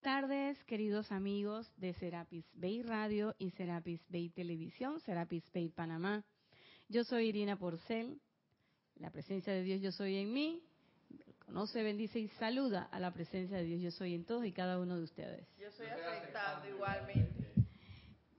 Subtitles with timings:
[0.00, 6.24] tardes, queridos amigos de Serapis Bay Radio y Serapis Bay Televisión, Serapis Bay Panamá.
[6.88, 8.20] Yo soy Irina Porcel,
[8.96, 10.62] la presencia de Dios yo soy en mí,
[11.44, 14.78] conoce, bendice y saluda a la presencia de Dios yo soy en todos y cada
[14.78, 15.46] uno de ustedes.
[15.60, 17.48] Yo soy aceptando igualmente.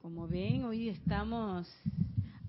[0.02, 1.68] Como ven, hoy estamos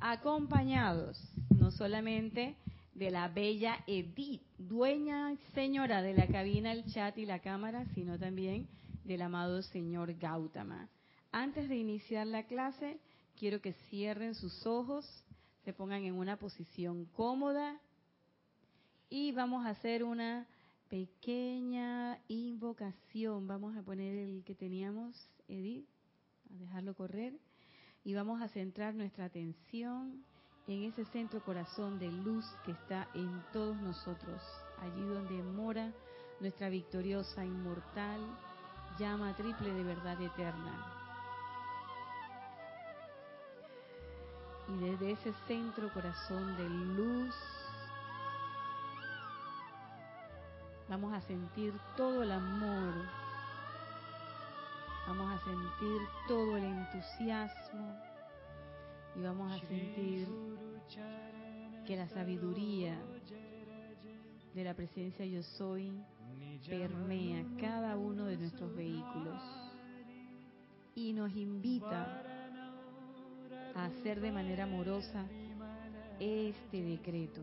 [0.00, 1.20] acompañados
[1.58, 2.56] no solamente
[2.94, 8.18] de la bella Edith, dueña señora de la cabina, el chat y la cámara, sino
[8.18, 8.68] también
[9.04, 10.88] del amado señor Gautama.
[11.32, 12.98] Antes de iniciar la clase,
[13.36, 15.06] quiero que cierren sus ojos,
[15.64, 17.80] se pongan en una posición cómoda
[19.08, 20.46] y vamos a hacer una
[20.88, 23.46] pequeña invocación.
[23.46, 25.16] Vamos a poner el que teníamos,
[25.48, 25.86] Edith,
[26.50, 27.38] a dejarlo correr
[28.04, 30.24] y vamos a centrar nuestra atención
[30.66, 34.42] en ese centro corazón de luz que está en todos nosotros,
[34.80, 35.92] allí donde mora
[36.40, 38.20] nuestra victoriosa, inmortal
[39.00, 40.86] llama triple de verdad eterna.
[44.68, 47.34] Y desde ese centro corazón de luz,
[50.88, 52.92] vamos a sentir todo el amor,
[55.08, 57.96] vamos a sentir todo el entusiasmo
[59.16, 60.28] y vamos a sentir
[61.86, 62.96] que la sabiduría
[64.54, 65.90] de la presencia yo soy
[66.68, 69.42] permea cada uno de nuestros vehículos
[70.94, 72.22] y nos invita
[73.74, 75.24] a hacer de manera amorosa
[76.18, 77.40] este decreto.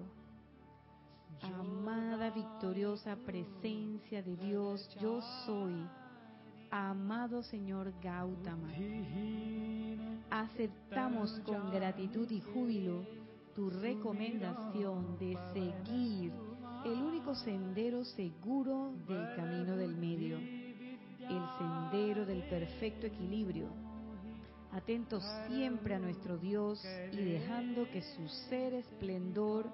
[1.42, 5.74] Amada victoriosa presencia de Dios, yo soy,
[6.72, 8.70] amado Señor Gautama.
[10.30, 13.06] Aceptamos con gratitud y júbilo
[13.56, 16.32] tu recomendación de seguir
[16.88, 23.68] el único sendero seguro del camino del medio, el sendero del perfecto equilibrio,
[24.72, 29.70] atentos siempre a nuestro Dios y dejando que su ser esplendor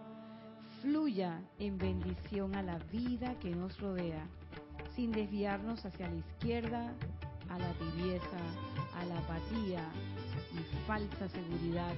[0.82, 4.28] fluya en bendición a la vida que nos rodea,
[4.96, 6.94] sin desviarnos hacia la izquierda,
[7.50, 8.40] a la tibieza,
[8.96, 9.88] a la apatía
[10.52, 11.94] y falsa seguridad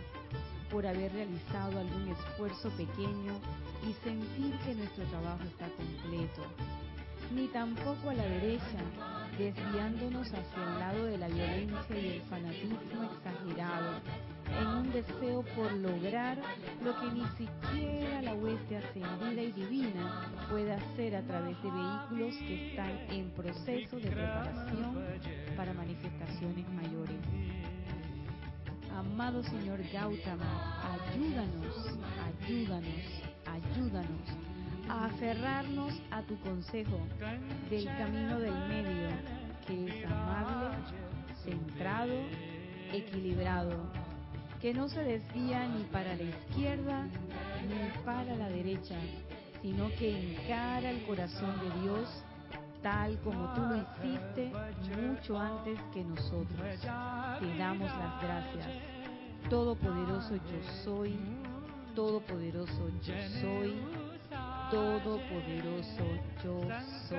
[0.71, 3.33] por haber realizado algún esfuerzo pequeño
[3.87, 6.43] y sentir que nuestro trabajo está completo,
[7.33, 8.79] ni tampoco a la derecha,
[9.37, 14.01] desviándonos hacia el lado de la violencia y el fanatismo exagerado,
[14.47, 16.37] en un deseo por lograr
[16.83, 22.35] lo que ni siquiera la hueste ascendida y divina puede hacer a través de vehículos
[22.37, 25.03] que están en proceso de preparación
[25.57, 27.17] para manifestaciones mayores.
[28.97, 30.79] Amado Señor Gautama,
[31.11, 31.75] ayúdanos,
[32.47, 33.03] ayúdanos,
[33.45, 34.21] ayúdanos
[34.87, 36.97] a aferrarnos a tu consejo
[37.69, 39.09] del camino del medio,
[39.67, 40.77] que es amable,
[41.43, 42.15] centrado,
[42.93, 43.91] equilibrado,
[44.61, 47.03] que no se desvía ni para la izquierda
[47.67, 48.95] ni para la derecha,
[49.61, 52.23] sino que encara el corazón de Dios
[52.85, 54.51] tal como tú lo hiciste
[55.01, 56.61] mucho antes que nosotros.
[57.39, 58.67] Te damos las gracias.
[59.49, 61.17] Todopoderoso yo soy,
[61.95, 63.81] todopoderoso yo soy,
[64.69, 66.05] todopoderoso
[66.43, 66.61] yo
[67.09, 67.17] soy.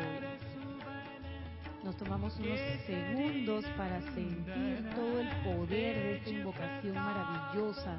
[1.83, 7.97] Nos tomamos unos segundos para sentir todo el poder de esta invocación maravillosa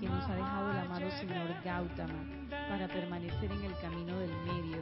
[0.00, 2.24] que nos ha dejado el amado Señor Gautama
[2.68, 4.78] para permanecer en el camino del medio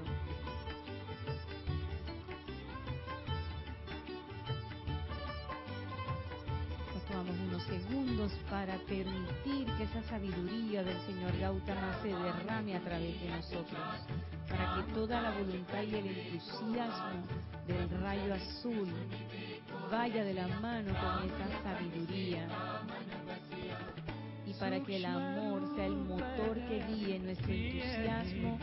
[7.52, 13.28] unos segundos para permitir que esa sabiduría del Señor Gautama se derrame a través de
[13.28, 13.78] nosotros,
[14.48, 17.26] para que toda la voluntad y el entusiasmo
[17.66, 18.88] del rayo azul
[19.90, 22.48] vaya de la mano con esa sabiduría
[24.46, 28.58] y para que el amor sea el motor que guíe nuestro entusiasmo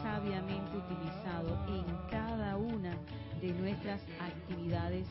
[0.00, 2.96] sabiamente utilizado en cada una
[3.40, 5.06] de nuestras actividades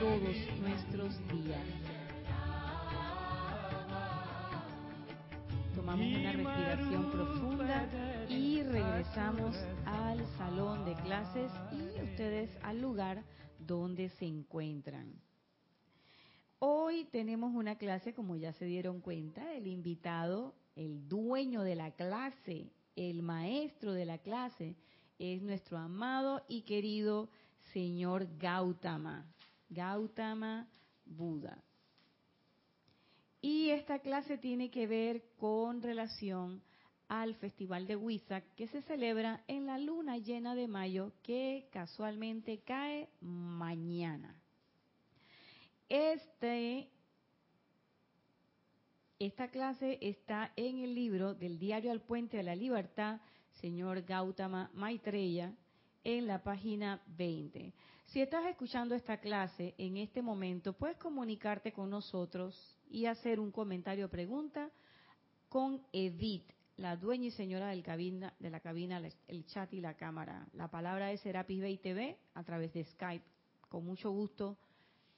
[0.00, 2.01] todos nuestros días.
[5.82, 7.88] Tomamos una respiración profunda
[8.28, 13.24] y regresamos al salón de clases y ustedes al lugar
[13.58, 15.12] donde se encuentran.
[16.60, 21.90] Hoy tenemos una clase, como ya se dieron cuenta, el invitado, el dueño de la
[21.90, 24.76] clase, el maestro de la clase,
[25.18, 27.28] es nuestro amado y querido
[27.72, 29.26] señor Gautama,
[29.68, 30.68] Gautama
[31.04, 31.60] Buda.
[33.42, 36.62] Y esta clase tiene que ver con relación
[37.08, 42.60] al Festival de Huizac que se celebra en la luna llena de mayo que casualmente
[42.60, 44.40] cae mañana.
[45.88, 46.88] Este,
[49.18, 53.20] esta clase está en el libro del Diario al Puente de la Libertad,
[53.60, 55.52] señor Gautama Maitreya,
[56.04, 57.74] en la página 20.
[58.06, 63.50] Si estás escuchando esta clase en este momento, puedes comunicarte con nosotros y hacer un
[63.50, 64.70] comentario o pregunta
[65.48, 69.94] con Edith, la dueña y señora del cabina, de la cabina, el chat y la
[69.94, 70.46] cámara.
[70.52, 73.24] La palabra es Serapis Bay TV a través de Skype.
[73.68, 74.58] Con mucho gusto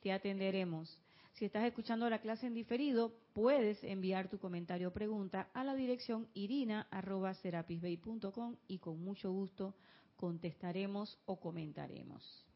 [0.00, 0.99] te atenderemos.
[1.35, 5.75] Si estás escuchando la clase en diferido, puedes enviar tu comentario o pregunta a la
[5.75, 9.75] dirección irina.serapisbay.com y con mucho gusto
[10.17, 12.47] contestaremos o comentaremos.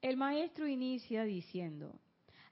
[0.00, 2.00] El maestro inicia diciendo,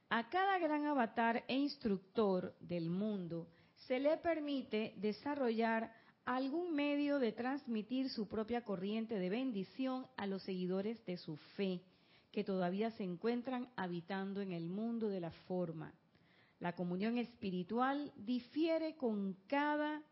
[0.09, 3.49] a cada gran avatar e instructor del mundo
[3.87, 5.93] se le permite desarrollar
[6.25, 11.83] algún medio de transmitir su propia corriente de bendición a los seguidores de su fe,
[12.33, 15.93] que todavía se encuentran habitando en el mundo de la forma.
[16.59, 20.03] La comunión espiritual difiere con cada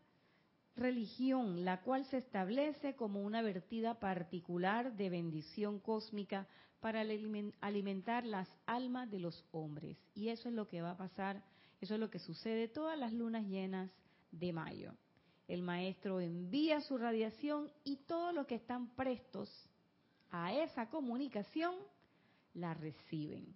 [0.75, 6.47] religión, la cual se establece como una vertida particular de bendición cósmica
[6.79, 7.01] para
[7.61, 9.97] alimentar las almas de los hombres.
[10.13, 11.43] Y eso es lo que va a pasar,
[11.81, 13.91] eso es lo que sucede todas las lunas llenas
[14.31, 14.93] de mayo.
[15.47, 19.49] El maestro envía su radiación y todos los que están prestos
[20.31, 21.75] a esa comunicación
[22.53, 23.53] la reciben.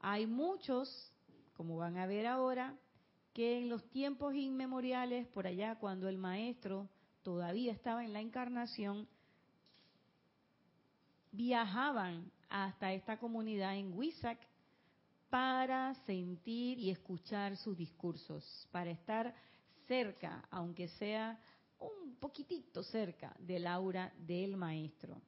[0.00, 1.12] Hay muchos,
[1.54, 2.76] como van a ver ahora,
[3.32, 6.88] que en los tiempos inmemoriales, por allá cuando el maestro
[7.22, 9.08] todavía estaba en la encarnación,
[11.32, 14.38] viajaban hasta esta comunidad en Huizac
[15.30, 19.34] para sentir y escuchar sus discursos, para estar
[19.86, 21.38] cerca, aunque sea
[21.78, 25.20] un poquitito cerca del aura del maestro.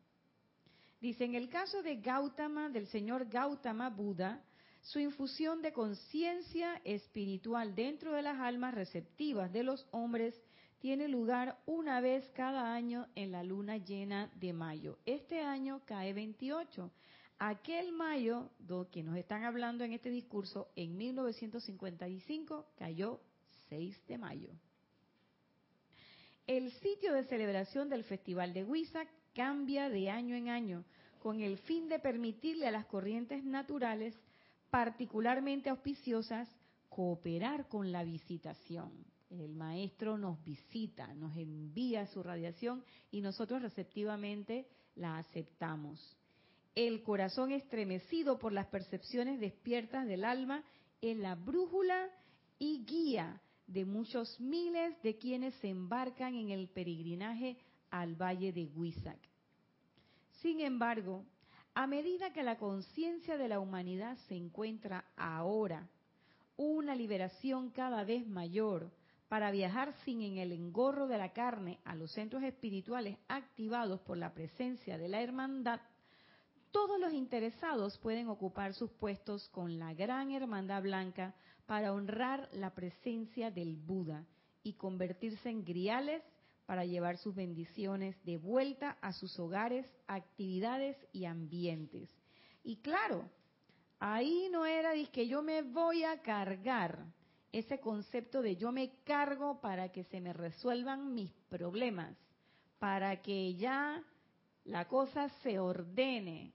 [1.00, 4.43] Dice, en el caso de Gautama, del señor Gautama Buda,
[4.82, 10.35] su infusión de conciencia espiritual dentro de las almas receptivas de los hombres
[10.81, 14.99] tiene lugar una vez cada año en la luna llena de mayo.
[15.05, 16.91] Este año cae 28.
[17.38, 23.21] Aquel mayo, do, que nos están hablando en este discurso, en 1955 cayó
[23.69, 24.50] 6 de mayo.
[26.47, 30.85] El sitio de celebración del Festival de Huizac cambia de año en año
[31.21, 34.19] con el fin de permitirle a las corrientes naturales
[34.71, 36.49] particularmente auspiciosas,
[36.88, 38.91] cooperar con la visitación.
[39.31, 44.67] El maestro nos visita, nos envía su radiación y nosotros receptivamente
[44.97, 46.17] la aceptamos.
[46.75, 50.65] El corazón estremecido por las percepciones despiertas del alma
[51.00, 52.09] es la brújula
[52.59, 57.56] y guía de muchos miles de quienes se embarcan en el peregrinaje
[57.91, 59.19] al valle de Huizac.
[60.43, 61.25] Sin embargo,
[61.75, 65.88] a medida que la conciencia de la humanidad se encuentra ahora
[66.56, 68.91] una liberación cada vez mayor
[69.31, 74.19] para viajar sin en el engorro de la carne a los centros espirituales activados por
[74.19, 75.81] la presencia de la hermandad,
[76.73, 81.32] todos los interesados pueden ocupar sus puestos con la gran hermandad blanca
[81.67, 84.27] para honrar la presencia del Buda
[84.65, 86.25] y convertirse en griales
[86.67, 92.11] para llevar sus bendiciones de vuelta a sus hogares, actividades y ambientes.
[92.65, 93.31] Y claro,
[94.00, 97.06] ahí no era que yo me voy a cargar,
[97.52, 102.16] ese concepto de yo me cargo para que se me resuelvan mis problemas,
[102.78, 104.02] para que ya
[104.64, 106.52] la cosa se ordene,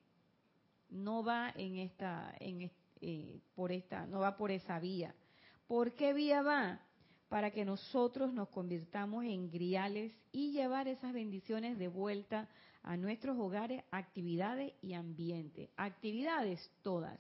[0.89, 2.71] no va en esta, en,
[3.01, 5.13] eh, por esta, no va por esa vía.
[5.67, 6.79] ¿Por qué vía va?
[7.29, 12.47] para que nosotros nos convirtamos en griales y llevar esas bendiciones de vuelta
[12.83, 15.69] a nuestros hogares, actividades y ambiente.
[15.75, 17.19] Actividades todas.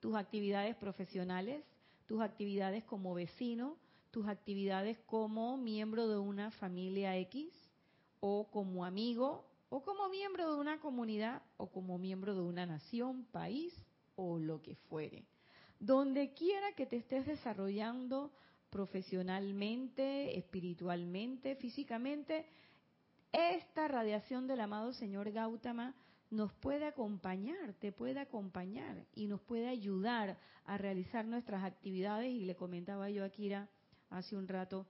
[0.00, 1.64] Tus actividades profesionales,
[2.06, 3.76] tus actividades como vecino,
[4.10, 7.52] tus actividades como miembro de una familia X
[8.20, 13.24] o como amigo o como miembro de una comunidad o como miembro de una nación,
[13.32, 13.74] país
[14.14, 15.24] o lo que fuere.
[15.78, 18.32] Donde quiera que te estés desarrollando
[18.70, 22.46] profesionalmente, espiritualmente, físicamente,
[23.32, 25.94] esta radiación del amado Señor Gautama
[26.36, 32.30] nos puede acompañar, te puede acompañar y nos puede ayudar a realizar nuestras actividades.
[32.30, 33.68] Y le comentaba yo a Kira
[34.10, 34.86] hace un rato,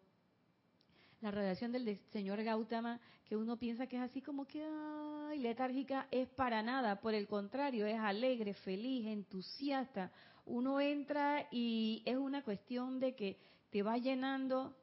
[1.20, 6.08] la radiación del señor Gautama, que uno piensa que es así como que ay, letárgica,
[6.10, 10.12] es para nada, por el contrario, es alegre, feliz, entusiasta.
[10.44, 13.38] Uno entra y es una cuestión de que
[13.70, 14.76] te va llenando.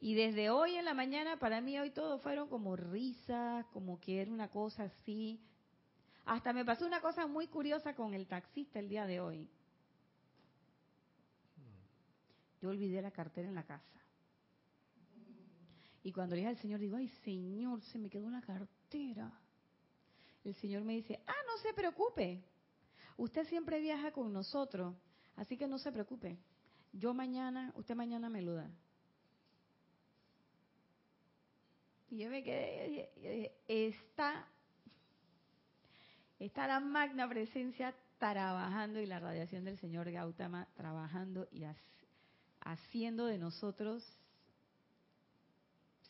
[0.00, 4.20] Y desde hoy en la mañana, para mí hoy todo fueron como risas, como que
[4.20, 5.38] era una cosa así.
[6.30, 9.50] Hasta me pasó una cosa muy curiosa con el taxista el día de hoy.
[12.60, 14.00] Yo olvidé la cartera en la casa.
[16.04, 19.28] Y cuando le dije al Señor, digo, ay Señor, se me quedó la cartera.
[20.44, 22.44] El Señor me dice, ah, no se preocupe.
[23.16, 24.94] Usted siempre viaja con nosotros,
[25.34, 26.38] así que no se preocupe.
[26.92, 28.70] Yo mañana, usted mañana me lo da.
[32.08, 34.46] Y yo me quedé, yo dije, está,
[36.40, 41.64] está la magna presencia trabajando y la radiación del Señor Gautama trabajando y
[42.60, 44.04] haciendo de nosotros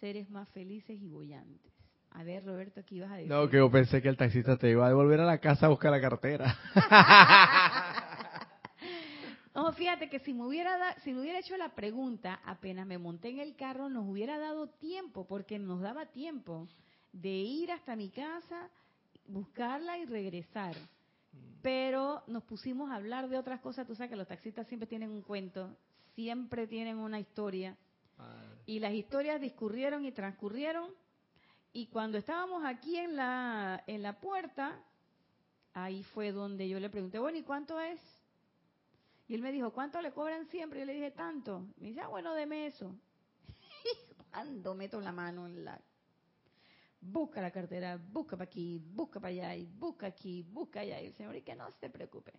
[0.01, 1.73] seres más felices y bollantes.
[2.13, 3.31] A ver, Roberto, ¿qué ibas a decir?
[3.31, 5.69] No, que yo pensé que el taxista te iba a devolver a la casa a
[5.69, 6.59] buscar la cartera.
[9.55, 13.29] no, fíjate que si me hubiera si me hubiera hecho la pregunta, apenas me monté
[13.29, 16.67] en el carro, nos hubiera dado tiempo, porque nos daba tiempo
[17.13, 18.69] de ir hasta mi casa,
[19.31, 20.77] buscarla y regresar.
[21.63, 23.87] Pero nos pusimos a hablar de otras cosas.
[23.87, 25.77] Tú sabes que los taxistas siempre tienen un cuento,
[26.15, 27.77] siempre tienen una historia.
[28.67, 30.91] Y las historias discurrieron y transcurrieron
[31.73, 34.83] y cuando estábamos aquí en la, en la puerta,
[35.73, 38.01] ahí fue donde yo le pregunté, bueno, ¿y cuánto es?
[39.29, 40.81] Y él me dijo, ¿cuánto le cobran siempre?
[40.81, 41.65] Yo le dije, tanto.
[41.77, 42.93] Me dice, ah, bueno, deme eso.
[44.31, 45.81] Cuando meto la mano en la...
[47.01, 51.01] Busca la cartera, busca para aquí, busca para allá, y busca aquí, busca allá.
[51.01, 52.33] Y el Señor, y que no se preocupe.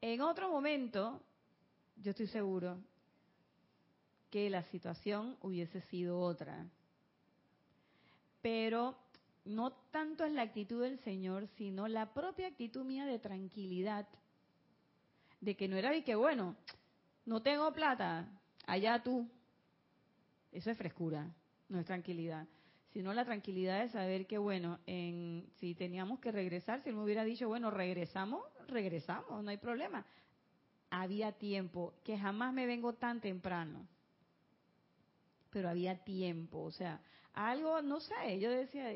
[0.00, 1.20] En otro momento,
[1.96, 2.78] yo estoy seguro
[4.30, 6.66] que la situación hubiese sido otra.
[8.40, 8.96] Pero
[9.44, 14.08] no tanto es la actitud del Señor, sino la propia actitud mía de tranquilidad,
[15.40, 16.56] de que no era de que, bueno,
[17.26, 18.26] no tengo plata,
[18.66, 19.28] allá tú.
[20.50, 21.28] Eso es frescura,
[21.72, 22.46] no es tranquilidad,
[22.92, 27.02] sino la tranquilidad de saber que, bueno, en, si teníamos que regresar, si él me
[27.02, 30.04] hubiera dicho, bueno, regresamos, regresamos, no hay problema.
[30.90, 33.88] Había tiempo, que jamás me vengo tan temprano
[35.52, 37.00] pero había tiempo, o sea,
[37.34, 38.90] algo, no sé, yo decía,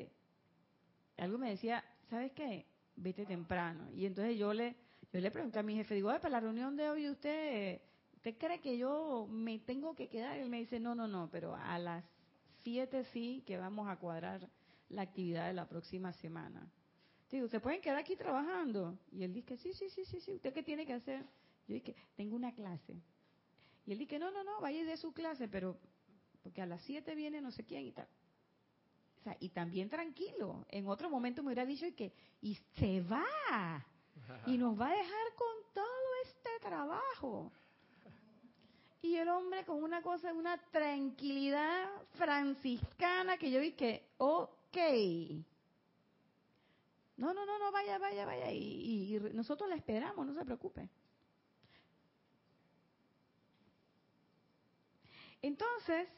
[1.19, 2.67] algo me decía, ¿sabes qué?
[2.97, 3.91] Vete temprano.
[3.93, 4.75] Y entonces yo le,
[5.13, 7.83] yo le pregunté a mi jefe, digo, para la reunión de hoy usted,
[8.15, 10.39] ¿usted cree que yo me tengo que quedar?
[10.39, 12.03] Él me dice, no, no, no, pero a las
[12.67, 14.51] siete sí que vamos a cuadrar
[14.89, 16.69] la actividad de la próxima semana.
[17.31, 18.99] Digo, ¿se pueden quedar aquí trabajando?
[19.13, 21.25] Y él dice, sí, sí, sí, sí, sí, ¿usted qué tiene que hacer?
[21.69, 23.01] Yo dije, tengo una clase.
[23.85, 25.79] Y él dice, no, no, no, vaya de su clase, pero
[26.43, 28.09] porque a las 7 viene no sé quién y tal.
[29.21, 30.67] O sea, y también tranquilo.
[30.69, 33.87] En otro momento me hubiera dicho que, y se va,
[34.47, 37.53] y nos va a dejar con todo este trabajo.
[39.03, 44.77] Y el hombre con una cosa, una tranquilidad franciscana que yo vi que, ok.
[47.17, 48.51] No, no, no, no, vaya, vaya, vaya.
[48.53, 50.89] Y, nosotros la esperamos, no se preocupe.
[55.43, 56.09] Entonces,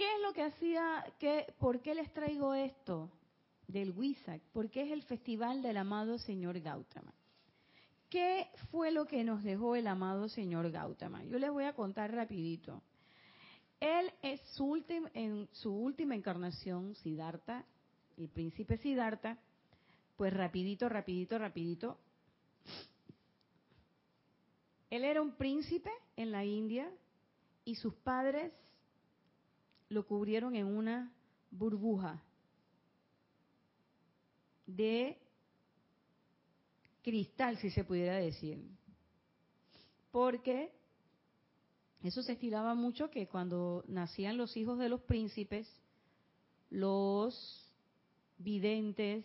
[0.00, 1.04] ¿Qué es lo que hacía?
[1.18, 3.10] Qué, ¿Por qué les traigo esto
[3.68, 4.40] del WISAC?
[4.50, 7.12] Porque es el festival del amado señor Gautama.
[8.10, 11.22] ¿Qué fue lo que nos dejó el amado señor Gautama?
[11.24, 12.82] Yo les voy a contar rapidito.
[13.78, 14.82] Él es su
[15.14, 17.64] en su última encarnación, Siddhartha,
[18.18, 19.38] el príncipe Siddhartha,
[20.16, 21.98] pues rapidito, rapidito, rapidito.
[24.90, 26.90] Él era un príncipe en la India
[27.64, 28.52] y sus padres
[29.88, 31.12] lo cubrieron en una
[31.52, 32.20] burbuja
[34.66, 35.16] de
[37.02, 38.58] cristal, si se pudiera decir.
[40.10, 40.72] Porque
[42.02, 45.68] eso se estilaba mucho que cuando nacían los hijos de los príncipes,
[46.70, 47.70] los
[48.38, 49.24] videntes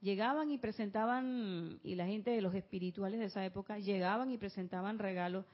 [0.00, 4.98] llegaban y presentaban, y la gente de los espirituales de esa época llegaban y presentaban
[4.98, 5.46] regalos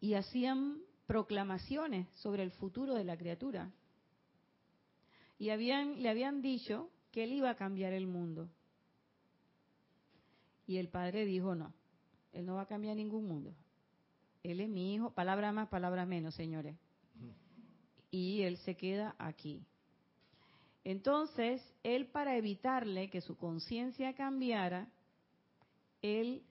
[0.00, 3.70] y hacían proclamaciones sobre el futuro de la criatura.
[5.38, 8.48] Y habían, le habían dicho que él iba a cambiar el mundo.
[10.66, 11.72] Y el padre dijo, no,
[12.32, 13.54] él no va a cambiar ningún mundo.
[14.42, 16.76] Él es mi hijo, palabra más, palabra menos, señores.
[18.10, 19.64] Y él se queda aquí.
[20.84, 24.88] Entonces, él para evitarle que su conciencia cambiara,
[26.02, 26.42] él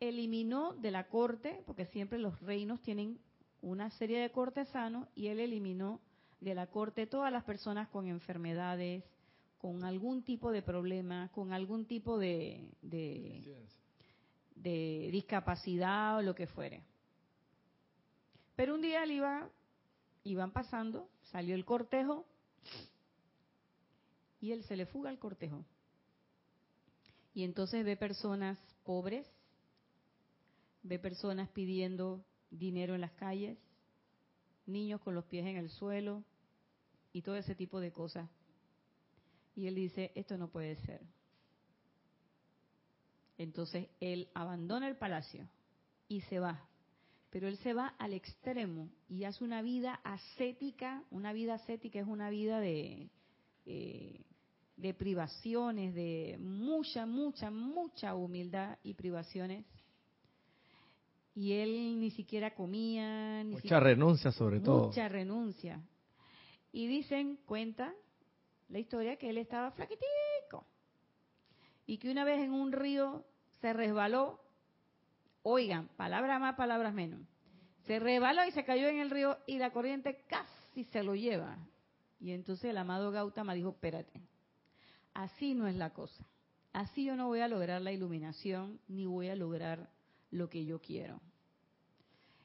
[0.00, 3.18] eliminó de la corte, porque siempre los reinos tienen
[3.62, 6.00] una serie de cortesanos, y él eliminó
[6.40, 9.04] de la corte todas las personas con enfermedades,
[9.60, 13.68] con algún tipo de problema, con algún tipo de, de,
[15.12, 16.82] discapacidad o lo que fuere.
[18.56, 19.50] Pero un día él iba
[20.24, 22.24] y van pasando, salió el cortejo
[24.40, 25.62] y él se le fuga al cortejo.
[27.34, 29.30] Y entonces ve personas pobres,
[30.82, 33.58] ve personas pidiendo dinero en las calles,
[34.64, 36.24] niños con los pies en el suelo
[37.12, 38.26] y todo ese tipo de cosas.
[39.60, 41.02] Y él dice, esto no puede ser.
[43.36, 45.46] Entonces él abandona el palacio
[46.08, 46.66] y se va.
[47.28, 51.04] Pero él se va al extremo y hace una vida ascética.
[51.10, 53.10] Una vida ascética es una vida de,
[53.66, 54.22] eh,
[54.78, 59.66] de privaciones, de mucha, mucha, mucha humildad y privaciones.
[61.34, 63.44] Y él ni siquiera comía.
[63.44, 64.86] Ni mucha renuncia sobre todo.
[64.86, 65.82] Mucha renuncia.
[66.72, 67.94] Y dicen, cuenta
[68.70, 70.66] la historia, que él estaba flaquitico.
[71.86, 73.24] Y que una vez en un río
[73.60, 74.40] se resbaló.
[75.42, 77.20] Oigan, palabras más, palabras menos.
[77.86, 81.58] Se resbaló y se cayó en el río y la corriente casi se lo lleva.
[82.20, 84.20] Y entonces el amado Gautama dijo, espérate,
[85.14, 86.24] Así no es la cosa.
[86.72, 89.90] Así yo no voy a lograr la iluminación ni voy a lograr
[90.30, 91.20] lo que yo quiero.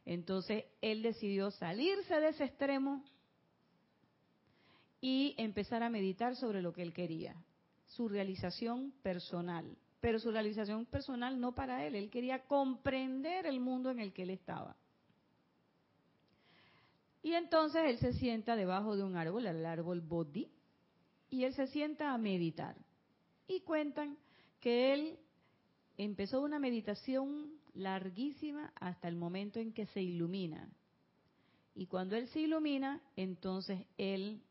[0.05, 3.03] Entonces él decidió salirse de ese extremo
[5.02, 7.36] y empezar a meditar sobre lo que él quería,
[7.86, 9.78] su realización personal.
[10.00, 14.24] Pero su realización personal no para él, él quería comprender el mundo en el que
[14.24, 14.75] él estaba.
[17.24, 20.52] Y entonces él se sienta debajo de un árbol, el árbol Bodhi,
[21.32, 22.75] y él se sienta a meditar.
[23.48, 24.18] Y cuentan
[24.60, 25.20] que él
[25.98, 30.70] empezó una meditación larguísima hasta el momento en que se ilumina.
[31.74, 34.42] Y cuando él se ilumina, entonces él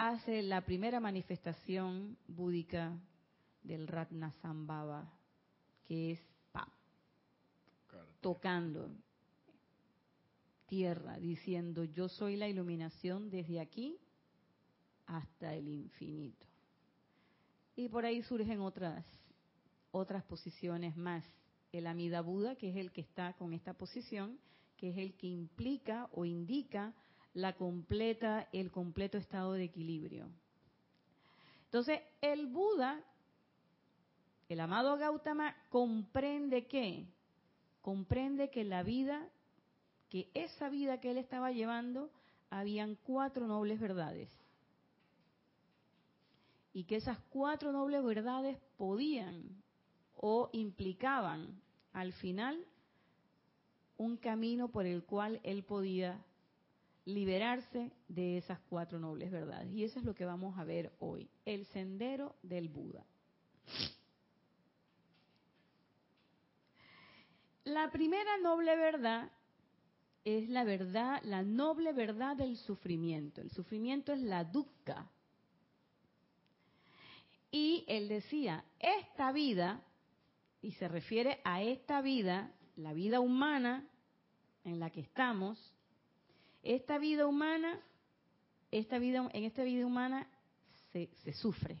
[0.00, 2.98] hace la primera manifestación búdica
[3.62, 5.12] del Ratnasambhava,
[5.84, 6.20] que es
[6.52, 6.66] pa,
[8.22, 8.90] tocando
[10.66, 13.98] tierra, diciendo, yo soy la iluminación desde aquí
[15.04, 16.46] hasta el infinito.
[17.76, 19.04] Y por ahí surgen otras,
[19.90, 21.24] otras posiciones más.
[21.72, 24.38] El Amida Buda, que es el que está con esta posición,
[24.78, 26.94] que es el que implica o indica
[27.34, 30.26] la completa, el completo estado de equilibrio.
[31.66, 33.00] Entonces, el Buda,
[34.48, 37.06] el amado Gautama, comprende que,
[37.82, 39.28] comprende que la vida
[40.10, 42.10] que esa vida que él estaba llevando
[42.50, 44.28] habían cuatro nobles verdades.
[46.72, 49.62] Y que esas cuatro nobles verdades podían
[50.16, 51.60] o implicaban
[51.92, 52.66] al final
[53.96, 56.20] un camino por el cual él podía
[57.14, 59.72] liberarse de esas cuatro nobles verdades.
[59.72, 63.04] Y eso es lo que vamos a ver hoy, el sendero del Buda.
[67.64, 69.30] La primera noble verdad
[70.24, 73.40] es la verdad, la noble verdad del sufrimiento.
[73.40, 75.10] El sufrimiento es la dukkha.
[77.50, 79.82] Y él decía, esta vida,
[80.62, 83.88] y se refiere a esta vida, la vida humana
[84.64, 85.74] en la que estamos,
[86.62, 87.80] esta vida humana,
[88.70, 90.28] esta vida, en esta vida humana
[90.92, 91.80] se, se sufre.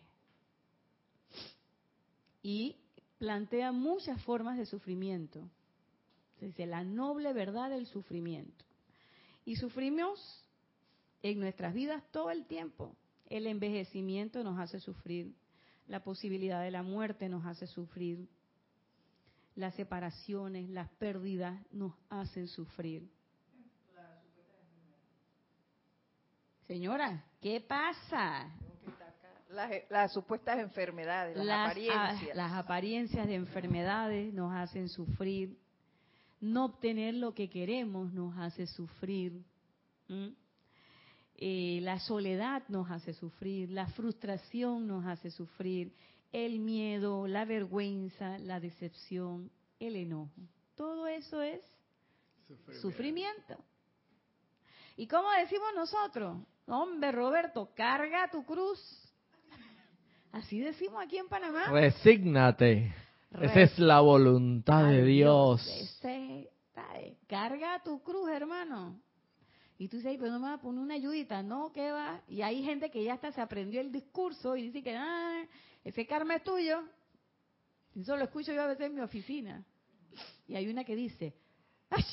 [2.42, 2.76] Y
[3.18, 5.48] plantea muchas formas de sufrimiento
[6.46, 8.64] dice la noble verdad del sufrimiento.
[9.44, 10.20] Y sufrimos
[11.22, 12.96] en nuestras vidas todo el tiempo.
[13.26, 15.34] El envejecimiento nos hace sufrir,
[15.86, 18.28] la posibilidad de la muerte nos hace sufrir,
[19.54, 23.08] las separaciones, las pérdidas nos hacen sufrir.
[26.70, 28.48] Señora, ¿qué pasa?
[29.88, 32.36] Las, supuestas enfermedades, las apariencias.
[32.36, 35.58] Las apariencias de enfermedades nos hacen sufrir
[36.40, 39.42] no obtener lo que queremos nos hace sufrir.
[41.34, 45.92] Eh, la soledad nos hace sufrir, la frustración nos hace sufrir,
[46.30, 50.40] el miedo, la vergüenza, la decepción, el enojo.
[50.76, 51.60] Todo eso es
[52.46, 52.80] sufrimiento.
[52.80, 53.64] sufrimiento.
[55.00, 56.42] ¿Y cómo decimos nosotros?
[56.70, 58.78] Hombre, Roberto, carga tu cruz.
[60.32, 61.66] Así decimos aquí en Panamá.
[61.66, 62.94] Resígnate.
[63.40, 65.60] Esa es la voluntad de Dios.
[67.26, 69.00] carga tu cruz, hermano.
[69.78, 72.20] Y tú dices, pero no me va a poner una ayudita, no, ¿qué va?
[72.28, 75.42] Y hay gente que ya hasta se aprendió el discurso y dice que, ah,
[75.82, 76.82] ese karma es tuyo.
[77.96, 79.64] Eso lo escucho yo a veces en mi oficina.
[80.46, 81.34] Y hay una que dice,
[81.88, 82.04] ¡ay!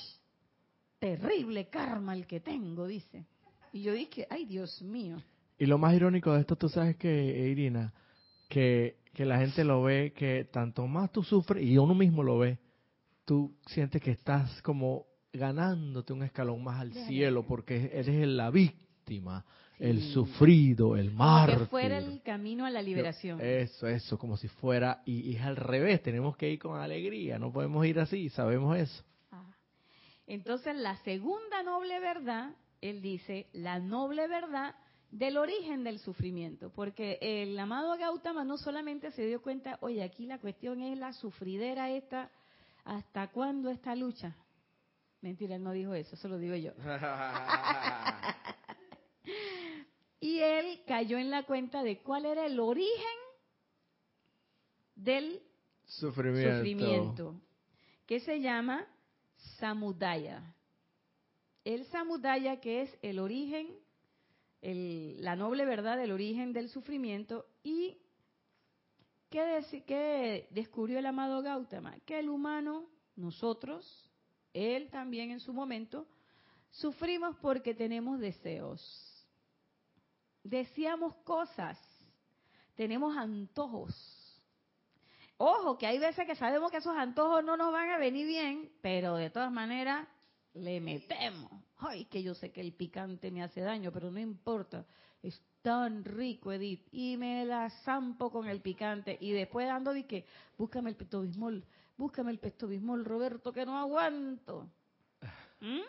[0.97, 3.27] Terrible karma el que tengo, dice.
[3.73, 5.17] Y yo dije, ay, Dios mío.
[5.57, 7.93] Y lo más irónico de esto, tú sabes que, Irina,
[8.47, 12.37] que que la gente lo ve, que tanto más tú sufres, y uno mismo lo
[12.37, 12.59] ve,
[13.25, 19.43] tú sientes que estás como ganándote un escalón más al cielo porque eres la víctima,
[19.79, 21.49] el sufrido, el mar.
[21.49, 23.41] Como que fuera el camino a la liberación.
[23.41, 27.51] Eso, eso, como si fuera, y, es al revés, tenemos que ir con alegría, no
[27.51, 29.03] podemos ir así, sabemos eso.
[29.31, 29.51] Ah.
[30.27, 34.75] Entonces, la segunda noble verdad, él dice, la noble verdad
[35.11, 40.25] del origen del sufrimiento, porque el amado Gautama no solamente se dio cuenta, oye, aquí
[40.25, 42.29] la cuestión es la sufridera esta,
[42.83, 44.35] ¿hasta cuándo esta lucha?
[45.21, 46.73] Mentira, él no dijo eso, eso lo digo yo.
[50.19, 53.17] y él cayó en la cuenta de cuál era el origen
[54.95, 55.41] del
[55.85, 57.39] sufrimiento,
[58.05, 58.85] que se llama
[59.57, 60.53] samudaya.
[61.67, 63.67] El samudaya que es el origen,
[64.61, 67.97] la noble verdad del origen del sufrimiento y
[69.29, 71.99] ¿qué, ¿qué descubrió el amado Gautama?
[72.05, 72.85] Que el humano,
[73.17, 74.09] nosotros,
[74.53, 76.07] él también en su momento,
[76.71, 78.81] sufrimos porque tenemos deseos
[80.49, 81.77] deseamos cosas,
[82.75, 83.93] tenemos antojos.
[85.35, 88.71] Ojo, que hay veces que sabemos que esos antojos no nos van a venir bien,
[88.81, 90.07] pero de todas maneras
[90.57, 91.51] le metemos.
[91.77, 94.85] Ay, que yo sé que el picante me hace daño, pero no importa.
[95.21, 96.87] Es tan rico, Edith.
[96.91, 99.17] Y me la zampo con el picante.
[99.19, 100.25] Y después ando y que,
[100.57, 101.63] búscame el pestobismol,
[101.97, 104.69] búscame el pestobismol, Roberto, que no aguanto.
[105.61, 105.81] ¿Mm?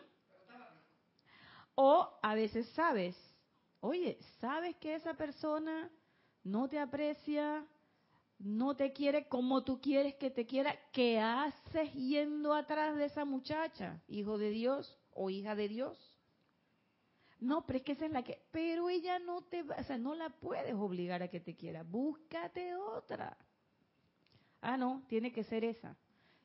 [1.75, 3.17] O a veces sabes
[3.81, 5.89] Oye, ¿sabes que esa persona
[6.43, 7.65] no te aprecia,
[8.39, 10.77] no te quiere como tú quieres que te quiera?
[10.93, 15.99] ¿Qué haces yendo atrás de esa muchacha, hijo de Dios o hija de Dios?
[17.41, 18.43] No, pero es que esa es la que...
[18.51, 19.63] Pero ella no te...
[19.63, 21.85] O sea, no la puedes obligar a que te quiera.
[21.85, 23.37] Búscate otra.
[24.61, 25.97] Ah, no, tiene que ser esa.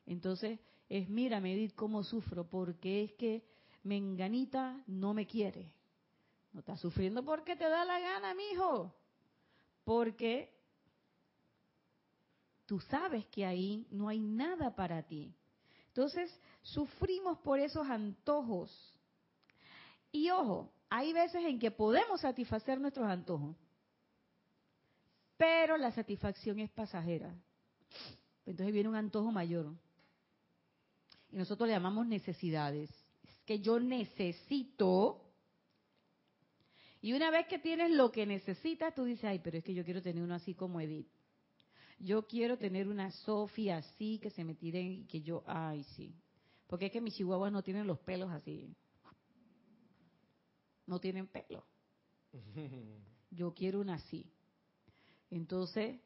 [0.06, 3.44] Entonces, es mira, Medit, cómo sufro, porque es que
[3.82, 5.72] Menganita no me quiere.
[6.52, 8.94] No estás sufriendo porque te da la gana, mijo.
[9.82, 10.53] Porque
[12.66, 15.34] tú sabes que ahí no hay nada para ti.
[15.88, 16.30] Entonces,
[16.62, 18.70] sufrimos por esos antojos.
[20.10, 23.56] Y ojo, hay veces en que podemos satisfacer nuestros antojos,
[25.36, 27.34] pero la satisfacción es pasajera.
[28.46, 29.72] Entonces viene un antojo mayor.
[31.30, 32.90] Y nosotros le llamamos necesidades.
[33.24, 35.24] Es que yo necesito
[37.04, 39.84] y una vez que tienes lo que necesitas, tú dices, ay, pero es que yo
[39.84, 41.06] quiero tener uno así como Edith.
[42.04, 46.14] Yo quiero tener una Sofía así, que se me tire y que yo, ay, sí.
[46.66, 48.76] Porque es que mis chihuahuas no tienen los pelos así.
[50.86, 51.64] No tienen pelo.
[53.30, 54.30] Yo quiero una así.
[55.30, 55.98] Entonces,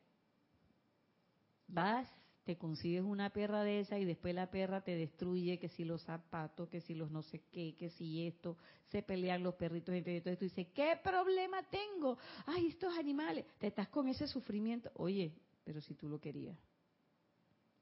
[1.67, 2.09] vas
[2.45, 6.01] te consigues una perra de esa y después la perra te destruye, que si los
[6.05, 8.57] zapatos, que si los no sé qué, que si esto,
[8.87, 10.39] se pelean los perritos entre ellos.
[10.39, 12.17] Tú dices, ¿qué problema tengo?
[12.47, 14.91] Ay, estos animales, te estás con ese sufrimiento.
[14.95, 15.35] Oye,
[15.69, 16.57] pero si tú lo querías.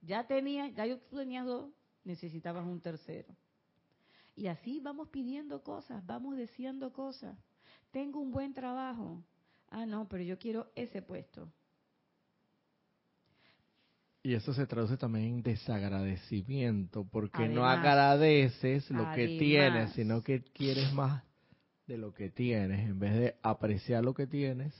[0.00, 1.70] Ya tenías, ya yo, tú tenías dos,
[2.02, 3.32] necesitabas un tercero.
[4.34, 7.38] Y así vamos pidiendo cosas, vamos deseando cosas.
[7.92, 9.22] Tengo un buen trabajo.
[9.68, 11.48] Ah, no, pero yo quiero ese puesto.
[14.24, 20.42] Y eso se traduce también en desagradecimiento, porque no agradeces lo que tienes, sino que
[20.42, 21.22] quieres más
[21.86, 22.80] de lo que tienes.
[22.80, 24.74] En vez de apreciar lo que tienes,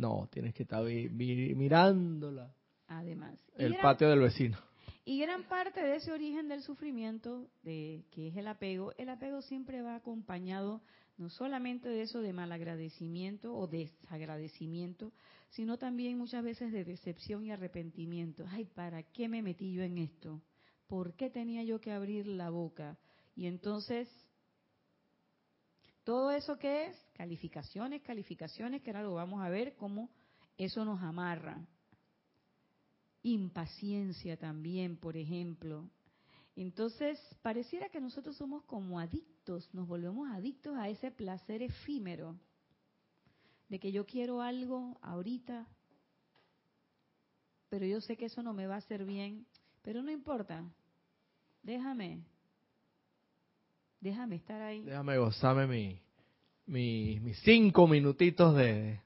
[0.00, 2.52] no, tienes que estar mirándola.
[2.88, 3.38] Además.
[3.56, 4.58] El patio del vecino.
[5.04, 9.42] Y gran parte de ese origen del sufrimiento, de que es el apego, el apego
[9.42, 10.82] siempre va acompañado
[11.16, 15.12] no solamente de eso de malagradecimiento o desagradecimiento,
[15.50, 18.46] sino también muchas veces de decepción y arrepentimiento.
[18.48, 20.40] Ay, ¿para qué me metí yo en esto?
[20.86, 22.98] ¿Por qué tenía yo que abrir la boca?
[23.36, 24.08] Y entonces,
[26.10, 30.10] todo eso que es, calificaciones, calificaciones, que ahora lo vamos a ver cómo
[30.58, 31.64] eso nos amarra.
[33.22, 35.88] Impaciencia también, por ejemplo.
[36.56, 42.36] Entonces, pareciera que nosotros somos como adictos, nos volvemos adictos a ese placer efímero,
[43.68, 45.64] de que yo quiero algo ahorita,
[47.68, 49.46] pero yo sé que eso no me va a hacer bien,
[49.80, 50.68] pero no importa,
[51.62, 52.24] déjame,
[54.00, 54.82] déjame estar ahí.
[54.82, 56.00] Déjame gozarme mi,
[56.66, 59.00] mi, mis cinco minutitos de,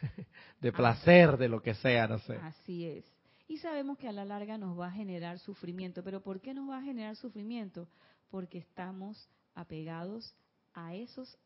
[0.60, 2.36] de placer, de lo que sea, no sé.
[2.36, 3.04] Así es
[3.50, 6.04] y sabemos que a la larga nos va a generar sufrimiento.
[6.04, 7.88] ¿Pero por qué nos va a generar sufrimiento?
[8.30, 10.36] Porque estamos apegados
[10.72, 11.36] a, esos,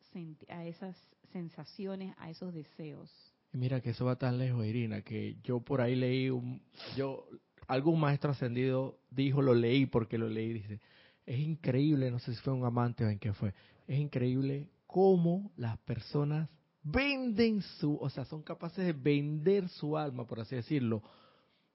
[0.51, 0.95] a esas
[1.33, 3.11] sensaciones, a esos deseos.
[3.55, 6.61] Y mira que eso va tan lejos, Irina, que yo por ahí leí, un,
[6.95, 7.27] yo
[7.69, 10.81] algún maestro ascendido dijo, lo leí porque lo leí, dice,
[11.27, 13.55] es increíble, no sé si fue un amante o en qué fue,
[13.87, 16.49] es increíble cómo las personas
[16.83, 21.03] venden su, o sea, son capaces de vender su alma, por así decirlo,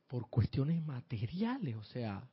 [0.07, 2.23] por cuestiones materiales, o sea,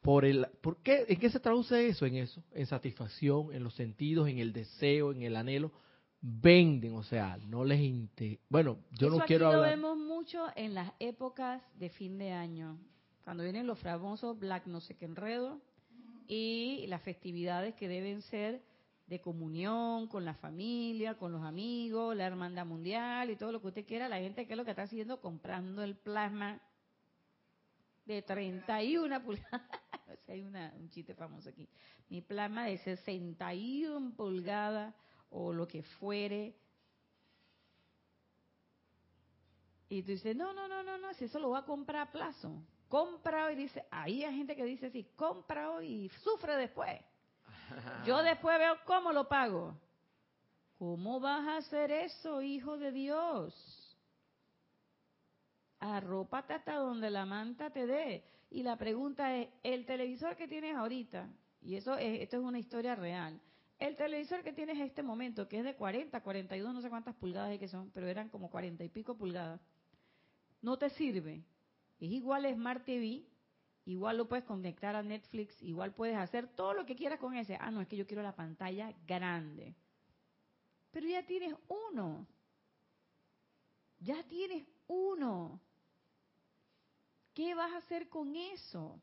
[0.00, 1.06] por el, ¿por qué?
[1.08, 2.06] ¿En qué se traduce eso?
[2.06, 5.72] En eso, en satisfacción, en los sentidos, en el deseo, en el anhelo,
[6.20, 8.38] venden, o sea, no les inter...
[8.48, 9.62] bueno, yo no quiero hablar.
[9.62, 12.78] Lo vemos mucho en las épocas de fin de año,
[13.24, 15.60] cuando vienen los famosos Black no sé qué enredo
[16.28, 18.62] y las festividades que deben ser
[19.06, 23.68] de comunión con la familia, con los amigos, la hermandad mundial y todo lo que
[23.68, 26.60] usted quiera, la gente que es lo que está haciendo comprando el plasma
[28.04, 29.62] de 31 pulgadas.
[30.28, 31.66] hay una, un chiste famoso aquí.
[32.10, 34.94] Mi plasma de 61 pulgadas
[35.30, 36.54] o lo que fuere.
[39.88, 42.12] Y tú dices, no, no, no, no, no, si eso lo va a comprar a
[42.12, 42.62] plazo.
[42.88, 47.00] Compra hoy, dice, ahí hay gente que dice así, compra hoy y sufre después.
[48.06, 49.76] Yo después veo cómo lo pago.
[50.78, 53.96] ¿Cómo vas a hacer eso, hijo de Dios?
[55.80, 58.24] Arrópate hasta donde la manta te dé.
[58.50, 61.28] Y la pregunta es, el televisor que tienes ahorita,
[61.60, 63.38] y eso es, esto es una historia real,
[63.78, 67.14] el televisor que tienes en este momento, que es de 40, 42, no sé cuántas
[67.16, 69.60] pulgadas es que son, pero eran como 40 y pico pulgadas,
[70.62, 71.44] no te sirve.
[72.00, 73.24] Es igual a Smart TV,
[73.84, 77.56] igual lo puedes conectar a Netflix, igual puedes hacer todo lo que quieras con ese.
[77.60, 79.74] Ah, no, es que yo quiero la pantalla grande.
[80.90, 81.54] Pero ya tienes
[81.90, 82.26] uno.
[84.00, 85.60] Ya tienes uno.
[87.34, 89.00] ¿Qué vas a hacer con eso?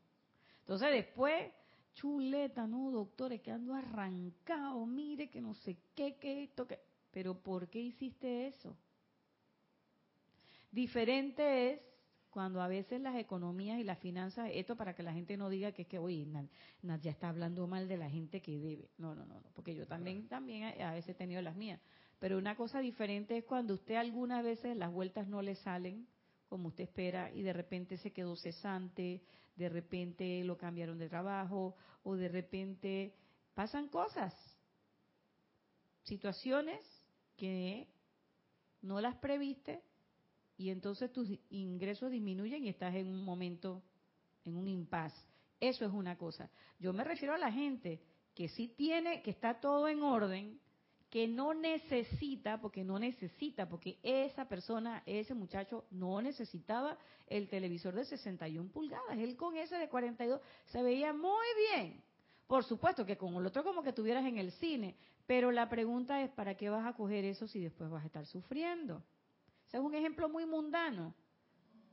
[0.59, 1.51] Entonces después,
[1.93, 6.67] chuleta, no, doctores, que ando arrancado, mire que no sé qué, qué esto.
[7.11, 8.75] Pero ¿por qué hiciste eso?
[10.71, 11.79] Diferente es
[12.35, 15.71] cuando a veces las economías y las finanzas, esto para que la gente no diga
[15.71, 16.27] que es que, oye,
[17.01, 18.89] ya está hablando mal de la gente que debe.
[18.97, 21.79] No, no, no, no porque yo también, también a veces he tenido las mías.
[22.19, 26.09] Pero una cosa diferente es cuando usted algunas veces las vueltas no le salen
[26.49, 29.23] como usted espera y de repente se quedó cesante,
[29.55, 33.13] de repente lo cambiaron de trabajo o de repente
[33.53, 34.35] pasan cosas,
[36.03, 36.81] situaciones
[37.37, 37.87] que
[38.81, 39.81] no las previste
[40.57, 43.83] y entonces tus ingresos disminuyen y estás en un momento,
[44.43, 45.13] en un impas.
[45.59, 46.49] Eso es una cosa.
[46.79, 48.01] Yo me refiero a la gente
[48.33, 50.59] que sí tiene, que está todo en orden,
[51.09, 57.95] que no necesita, porque no necesita, porque esa persona, ese muchacho no necesitaba el televisor
[57.95, 59.17] de 61 pulgadas.
[59.17, 62.03] Él con ese de 42 se veía muy bien.
[62.47, 66.21] Por supuesto que con el otro como que estuvieras en el cine, pero la pregunta
[66.21, 69.01] es, ¿para qué vas a coger eso si después vas a estar sufriendo?
[69.75, 71.13] Es un ejemplo muy mundano,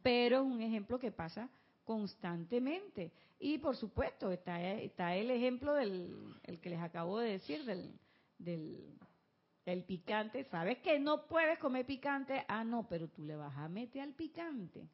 [0.02, 1.48] pero es un ejemplo que pasa
[1.84, 3.12] constantemente.
[3.38, 7.98] Y por supuesto, está, está el ejemplo del el que les acabo de decir, del,
[8.38, 10.44] del, picante.
[10.44, 12.44] ¿Sabes que no puedes comer picante?
[12.46, 14.88] Ah, no, pero tú le vas a meter al picante.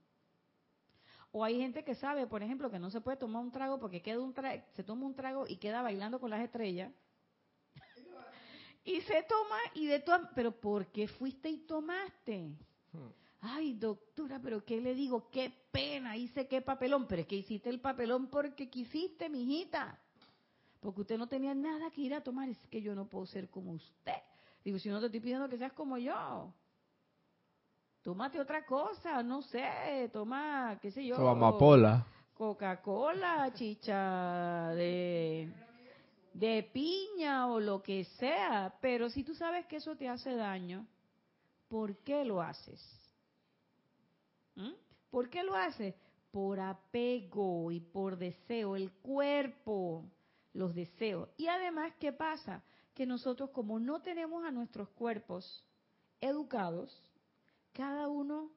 [1.30, 4.00] O hay gente que sabe, por ejemplo, que no se puede tomar un trago porque
[4.00, 4.34] queda un
[4.72, 6.90] se toma un trago y queda bailando con las estrellas.
[8.84, 12.56] y se toma y de todas, pero ¿por qué fuiste y tomaste?
[13.40, 15.28] Ay, doctora, pero ¿qué le digo?
[15.30, 17.06] Qué pena, hice qué papelón.
[17.06, 19.98] Pero es que hiciste el papelón porque quisiste, mijita.
[20.80, 22.48] Porque usted no tenía nada que ir a tomar.
[22.48, 24.22] Es que yo no puedo ser como usted.
[24.64, 26.52] Digo, si no te estoy pidiendo que seas como yo.
[28.02, 31.28] Tómate otra cosa, no sé, toma, qué sé yo.
[31.28, 32.06] amapola.
[32.34, 35.52] Coca-Cola, chicha de,
[36.32, 38.72] de piña o lo que sea.
[38.80, 40.86] Pero si tú sabes que eso te hace daño,
[41.68, 42.80] ¿por qué lo haces?
[44.54, 44.72] ¿Mm?
[45.10, 45.94] ¿Por qué lo haces?
[46.30, 50.04] Por apego y por deseo, el cuerpo,
[50.52, 51.28] los deseos.
[51.36, 52.62] Y además, ¿qué pasa?
[52.94, 55.64] Que nosotros como no tenemos a nuestros cuerpos
[56.20, 57.02] educados,
[57.72, 58.50] cada uno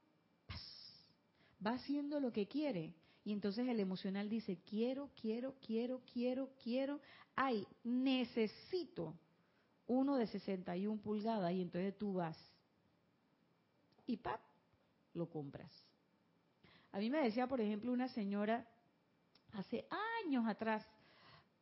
[1.65, 2.93] va haciendo lo que quiere.
[3.23, 6.99] Y entonces el emocional dice, quiero, quiero, quiero, quiero, quiero.
[7.35, 9.15] Ay, necesito
[9.85, 11.53] uno de 61 pulgadas.
[11.53, 12.37] Y entonces tú vas
[14.05, 14.41] y ¡pap!
[15.13, 15.71] lo compras.
[16.91, 18.67] A mí me decía, por ejemplo, una señora
[19.53, 19.87] hace
[20.23, 20.85] años atrás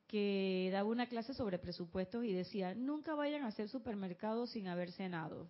[0.07, 4.91] que daba una clase sobre presupuestos y decía, nunca vayan a hacer supermercado sin haber
[4.91, 5.49] cenado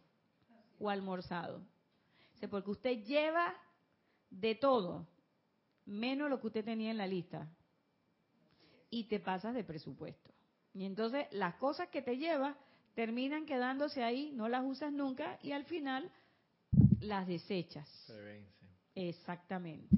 [0.79, 1.61] o almorzado.
[2.49, 3.53] porque usted lleva
[4.29, 5.07] de todo,
[5.85, 7.49] menos lo que usted tenía en la lista,
[8.89, 10.31] y te pasas de presupuesto.
[10.73, 12.55] Y entonces las cosas que te llevas
[12.95, 16.11] terminan quedándose ahí, no las usas nunca, y al final
[17.01, 17.87] las desechas.
[18.05, 18.69] Se vencen.
[18.95, 19.95] Exactamente.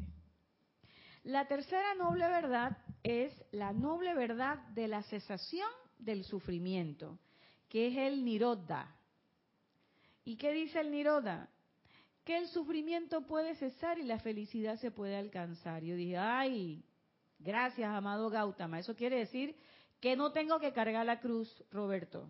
[1.23, 7.19] La tercera noble verdad es la noble verdad de la cesación del sufrimiento,
[7.69, 8.95] que es el Nirodha.
[10.23, 11.47] ¿Y qué dice el Nirodha?
[12.23, 15.83] Que el sufrimiento puede cesar y la felicidad se puede alcanzar.
[15.83, 16.83] Yo dije, ay,
[17.39, 18.79] gracias, amado Gautama.
[18.79, 19.55] Eso quiere decir
[19.99, 22.27] que no tengo que cargar la cruz, Roberto.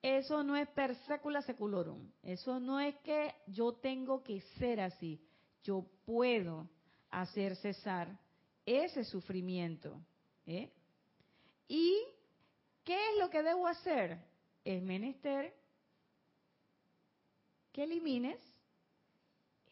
[0.00, 2.10] Eso no es per secula seculorum.
[2.22, 5.20] Eso no es que yo tengo que ser así.
[5.64, 6.68] Yo puedo
[7.10, 8.16] hacer cesar
[8.64, 10.00] ese sufrimiento.
[10.46, 10.72] ¿eh?
[11.66, 11.96] ¿Y
[12.84, 14.18] qué es lo que debo hacer?
[14.64, 15.52] Es menester
[17.72, 18.40] que elimines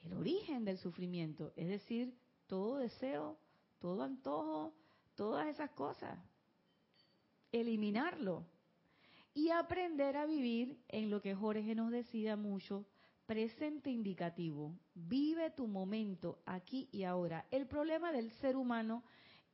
[0.03, 3.37] el origen del sufrimiento, es decir, todo deseo,
[3.81, 4.73] todo antojo,
[5.15, 6.19] todas esas cosas.
[7.53, 8.47] Eliminarlo
[9.37, 12.87] y aprender a vivir en lo que Jorge nos decía mucho,
[13.27, 14.75] presente indicativo.
[14.95, 17.45] Vive tu momento aquí y ahora.
[17.51, 19.05] El problema del ser humano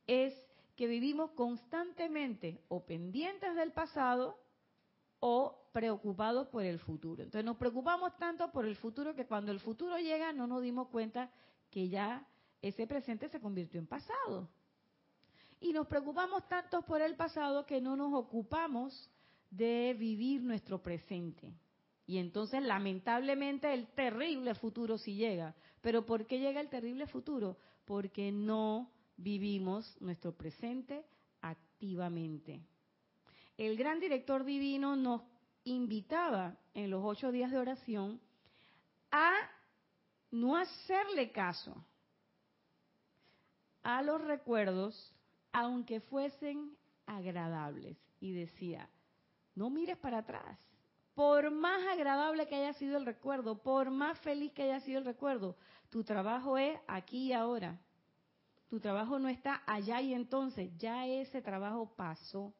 [0.07, 0.33] es
[0.77, 4.39] que vivimos constantemente o pendientes del pasado
[5.19, 7.21] o preocupados por el futuro.
[7.21, 10.87] Entonces nos preocupamos tanto por el futuro que cuando el futuro llega no nos dimos
[10.87, 11.29] cuenta
[11.69, 12.25] que ya
[12.61, 14.47] ese presente se convirtió en pasado.
[15.59, 19.09] Y nos preocupamos tanto por el pasado que no nos ocupamos
[19.55, 21.53] de vivir nuestro presente.
[22.05, 25.55] Y entonces, lamentablemente, el terrible futuro sí llega.
[25.81, 27.57] Pero ¿por qué llega el terrible futuro?
[27.85, 31.05] Porque no vivimos nuestro presente
[31.41, 32.61] activamente.
[33.57, 35.21] El gran director divino nos
[35.63, 38.19] invitaba en los ocho días de oración
[39.11, 39.31] a
[40.31, 41.85] no hacerle caso
[43.83, 45.13] a los recuerdos,
[45.51, 47.97] aunque fuesen agradables.
[48.19, 48.89] Y decía,
[49.55, 50.57] no mires para atrás.
[51.13, 55.05] Por más agradable que haya sido el recuerdo, por más feliz que haya sido el
[55.05, 55.55] recuerdo,
[55.89, 57.79] tu trabajo es aquí y ahora.
[58.69, 62.51] Tu trabajo no está allá y entonces, ya ese trabajo pasó.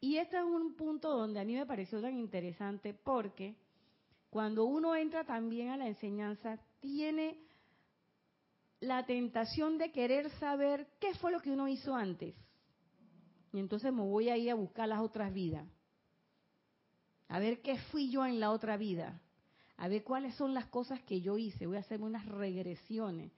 [0.00, 3.56] Y este es un punto donde a mí me pareció tan interesante porque
[4.30, 7.38] cuando uno entra también a la enseñanza, tiene
[8.80, 12.34] la tentación de querer saber qué fue lo que uno hizo antes.
[13.52, 15.66] Y entonces me voy a ir a buscar las otras vidas
[17.30, 19.20] a ver qué fui yo en la otra vida,
[19.76, 23.32] a ver cuáles son las cosas que yo hice, voy a hacerme unas regresiones.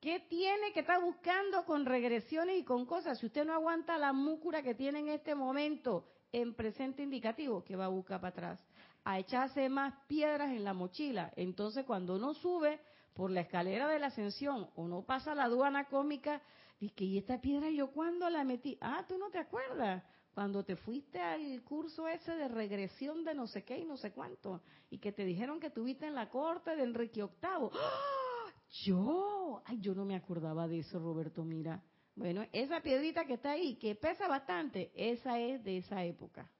[0.00, 3.18] ¿Qué tiene que estar buscando con regresiones y con cosas?
[3.18, 7.76] Si usted no aguanta la múcura que tiene en este momento en presente indicativo, que
[7.76, 8.66] va a buscar para atrás?
[9.04, 11.32] A echarse más piedras en la mochila.
[11.36, 12.80] Entonces, cuando uno sube
[13.14, 16.42] por la escalera de la ascensión o no pasa la aduana cómica,
[16.80, 18.76] dice, ¿y esta piedra yo cuándo la metí?
[18.80, 20.02] Ah, tú no te acuerdas
[20.36, 24.12] cuando te fuiste al curso ese de regresión de no sé qué y no sé
[24.12, 27.70] cuánto, y que te dijeron que tuviste en la corte de Enrique VIII.
[27.72, 28.52] ¡Ah!
[28.84, 31.82] Yo, ay, yo no me acordaba de eso, Roberto, mira.
[32.14, 36.50] Bueno, esa piedrita que está ahí, que pesa bastante, esa es de esa época.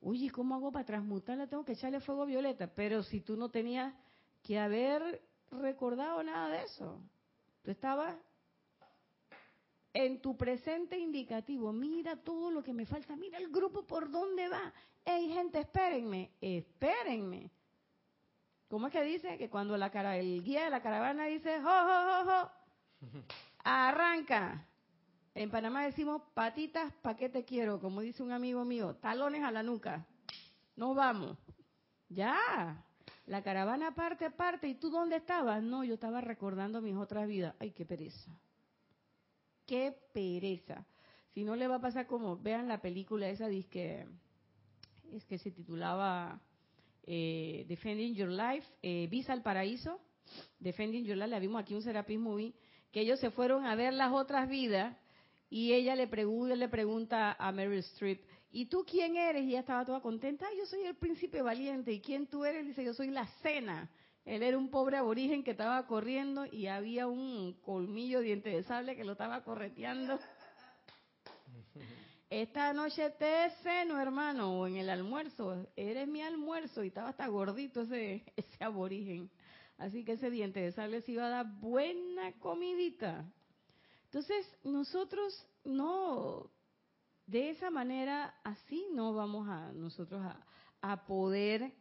[0.00, 1.48] Oye, ¿cómo hago para transmutarla?
[1.48, 2.72] Tengo que echarle fuego violeta.
[2.76, 3.92] Pero si tú no tenías
[4.44, 7.02] que haber recordado nada de eso.
[7.64, 8.16] Tú estabas
[9.94, 14.48] en tu presente indicativo, mira todo lo que me falta, mira el grupo por dónde
[14.48, 14.72] va.
[15.04, 17.52] Hey, gente, espérenme, espérenme.
[18.68, 19.38] ¿Cómo es que dice?
[19.38, 22.50] Que cuando la cara, el guía de la caravana dice, jo, jo, jo,
[23.64, 24.66] arranca.
[25.32, 27.80] En Panamá decimos patitas, ¿pa' qué te quiero?
[27.80, 30.04] Como dice un amigo mío, talones a la nuca.
[30.74, 31.38] Nos vamos.
[32.08, 32.84] Ya.
[33.26, 34.66] La caravana parte, parte.
[34.66, 35.62] ¿Y tú dónde estabas?
[35.62, 37.54] No, yo estaba recordando mis otras vidas.
[37.60, 38.30] Ay, qué pereza
[39.66, 40.86] qué pereza.
[41.32, 44.06] Si no le va a pasar como, vean la película esa, que
[45.12, 46.40] es que se titulaba
[47.06, 50.00] eh, Defending Your Life, eh, Visa al Paraíso,
[50.58, 52.54] Defending Your Life, la vimos aquí un Serapis Movie,
[52.92, 54.96] que ellos se fueron a ver las otras vidas
[55.50, 59.44] y ella le pregunta, le pregunta a Meryl Streep, ¿y tú quién eres?
[59.44, 62.66] Y ella estaba toda contenta, yo soy el príncipe valiente, ¿y quién tú eres?
[62.66, 63.90] Dice, yo soy la cena.
[64.24, 68.96] Él era un pobre aborigen que estaba corriendo y había un colmillo diente de sable
[68.96, 70.18] que lo estaba correteando.
[72.30, 75.66] Esta noche te ceno, hermano, o en el almuerzo.
[75.76, 79.30] Eres mi almuerzo y estaba hasta gordito ese, ese aborigen.
[79.76, 83.30] Así que ese diente de sable se iba a dar buena comidita.
[84.06, 86.50] Entonces, nosotros no,
[87.26, 90.46] de esa manera, así no vamos a nosotros a,
[90.80, 91.72] a poder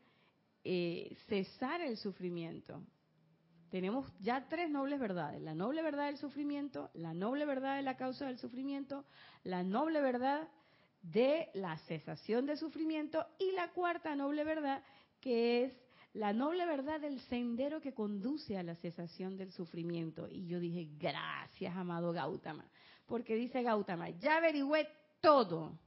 [0.63, 2.81] eh, cesar el sufrimiento.
[3.69, 5.41] Tenemos ya tres nobles verdades.
[5.41, 9.05] La noble verdad del sufrimiento, la noble verdad de la causa del sufrimiento,
[9.43, 10.47] la noble verdad
[11.01, 14.83] de la cesación del sufrimiento y la cuarta noble verdad
[15.19, 15.73] que es
[16.13, 20.27] la noble verdad del sendero que conduce a la cesación del sufrimiento.
[20.29, 22.65] Y yo dije, gracias, amado Gautama,
[23.07, 24.87] porque dice Gautama, ya averigüé
[25.21, 25.79] todo.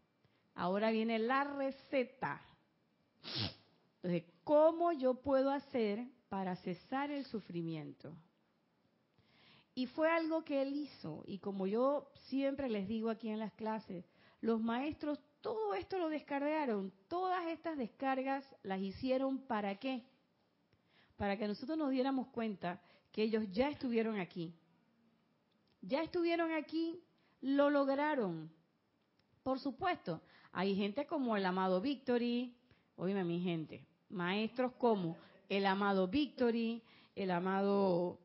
[0.54, 2.42] Ahora viene la receta.
[4.02, 8.16] Entonces, ¿cómo yo puedo hacer para cesar el sufrimiento?
[9.74, 11.24] Y fue algo que él hizo.
[11.26, 14.04] Y como yo siempre les digo aquí en las clases,
[14.40, 16.92] los maestros todo esto lo descargaron.
[17.08, 20.04] Todas estas descargas las hicieron para qué?
[21.16, 22.80] Para que nosotros nos diéramos cuenta
[23.10, 24.54] que ellos ya estuvieron aquí.
[25.80, 27.02] Ya estuvieron aquí,
[27.40, 28.48] lo lograron.
[29.42, 30.22] Por supuesto,
[30.52, 32.56] hay gente como el amado Victory,
[32.94, 35.16] oíme mi gente, maestros como
[35.48, 36.82] el amado Victory,
[37.14, 38.18] el amado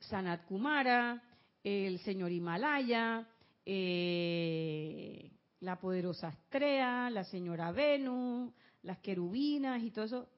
[0.00, 1.22] Sanat Kumara,
[1.62, 3.26] el señor Himalaya,
[3.64, 5.30] eh,
[5.60, 10.28] la poderosa Astrea, la señora Venus, las querubinas y todo eso,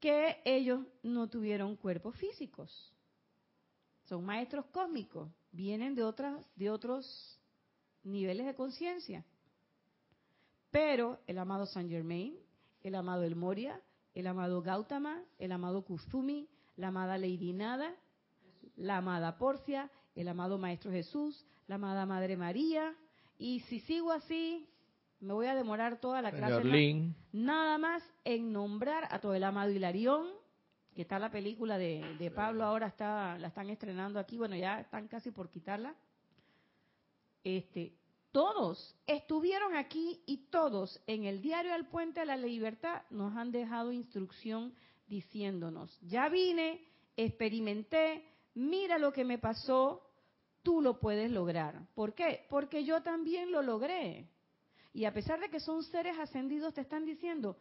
[0.00, 2.92] que ellos no tuvieron cuerpos físicos.
[4.04, 7.40] Son maestros cósmicos, vienen de otras de otros
[8.02, 9.24] niveles de conciencia.
[10.70, 12.36] Pero el amado Saint Germain,
[12.84, 13.80] el amado El Moria,
[14.14, 17.92] el amado Gautama, el amado Kusumi, la amada Lady Nada,
[18.76, 22.94] la amada Porcia, el amado Maestro Jesús, la amada Madre María,
[23.38, 24.68] y si sigo así,
[25.18, 26.62] me voy a demorar toda la clase.
[27.32, 30.28] Nada más en nombrar a todo el amado Hilarión,
[30.94, 35.08] que está la película de, Pablo, ahora está, la están estrenando aquí, bueno, ya están
[35.08, 35.94] casi por quitarla.
[37.42, 37.94] Este,
[38.34, 43.52] todos estuvieron aquí y todos en el diario del Puente de la Libertad nos han
[43.52, 44.74] dejado instrucción
[45.06, 46.84] diciéndonos, ya vine,
[47.16, 50.02] experimenté, mira lo que me pasó,
[50.64, 51.86] tú lo puedes lograr.
[51.94, 52.44] ¿Por qué?
[52.50, 54.28] Porque yo también lo logré.
[54.92, 57.56] Y a pesar de que son seres ascendidos, te están diciendo,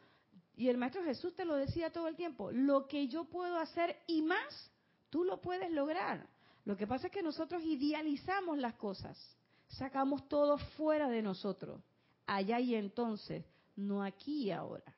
[0.56, 3.96] y el Maestro Jesús te lo decía todo el tiempo, lo que yo puedo hacer
[4.08, 4.72] y más,
[5.12, 6.28] tú lo puedes lograr.
[6.66, 9.38] Lo que pasa es que nosotros idealizamos las cosas,
[9.78, 11.82] sacamos todo fuera de nosotros,
[12.26, 13.46] allá y entonces,
[13.76, 14.94] no aquí y ahora.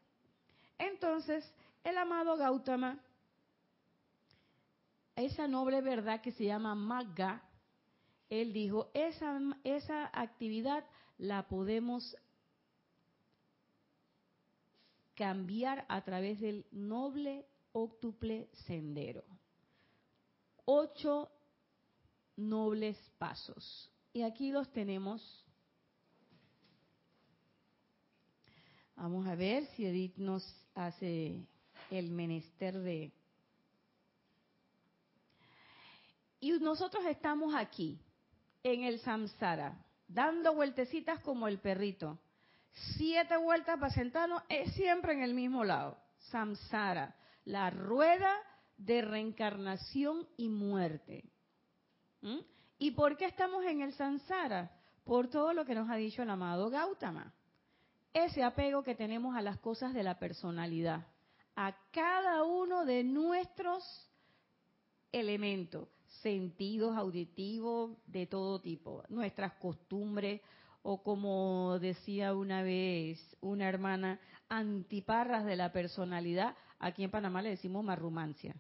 [0.78, 1.50] Entonces,
[1.84, 3.00] el amado Gautama,
[5.16, 7.42] esa noble verdad que se llama Magga,
[8.30, 10.84] él dijo, esa, esa actividad
[11.18, 12.18] la podemos
[15.16, 19.24] cambiar a través del noble óctuple sendero.
[20.66, 21.30] Ocho
[22.36, 23.90] nobles pasos.
[24.16, 25.22] Y aquí los tenemos.
[28.96, 30.42] Vamos a ver si Edith nos
[30.74, 31.46] hace
[31.92, 33.12] el menester de...
[36.40, 38.00] Y nosotros estamos aquí
[38.64, 42.18] en el samsara, dando vueltecitas como el perrito.
[42.96, 45.98] Siete vueltas para sentarnos, es siempre en el mismo lado.
[46.32, 47.14] Samsara,
[47.44, 48.34] la rueda
[48.78, 51.26] de reencarnación y muerte.
[52.22, 52.55] ¿Mm?
[52.78, 54.72] ¿Y por qué estamos en el samsara?
[55.04, 57.34] Por todo lo que nos ha dicho el amado Gautama.
[58.14, 61.06] Ese apego que tenemos a las cosas de la personalidad,
[61.56, 63.84] a cada uno de nuestros
[65.12, 65.90] elementos
[66.22, 70.42] sentidos auditivos de todo tipo, nuestras costumbres
[70.82, 74.20] o como decía una vez una hermana,
[74.50, 78.56] antiparras de la personalidad, aquí en Panamá le decimos marrumancia.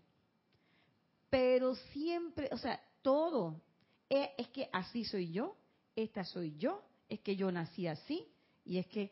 [1.29, 3.61] Pero siempre, o sea, todo,
[4.09, 5.55] es, es que así soy yo,
[5.95, 8.27] esta soy yo, es que yo nací así
[8.63, 9.11] y es que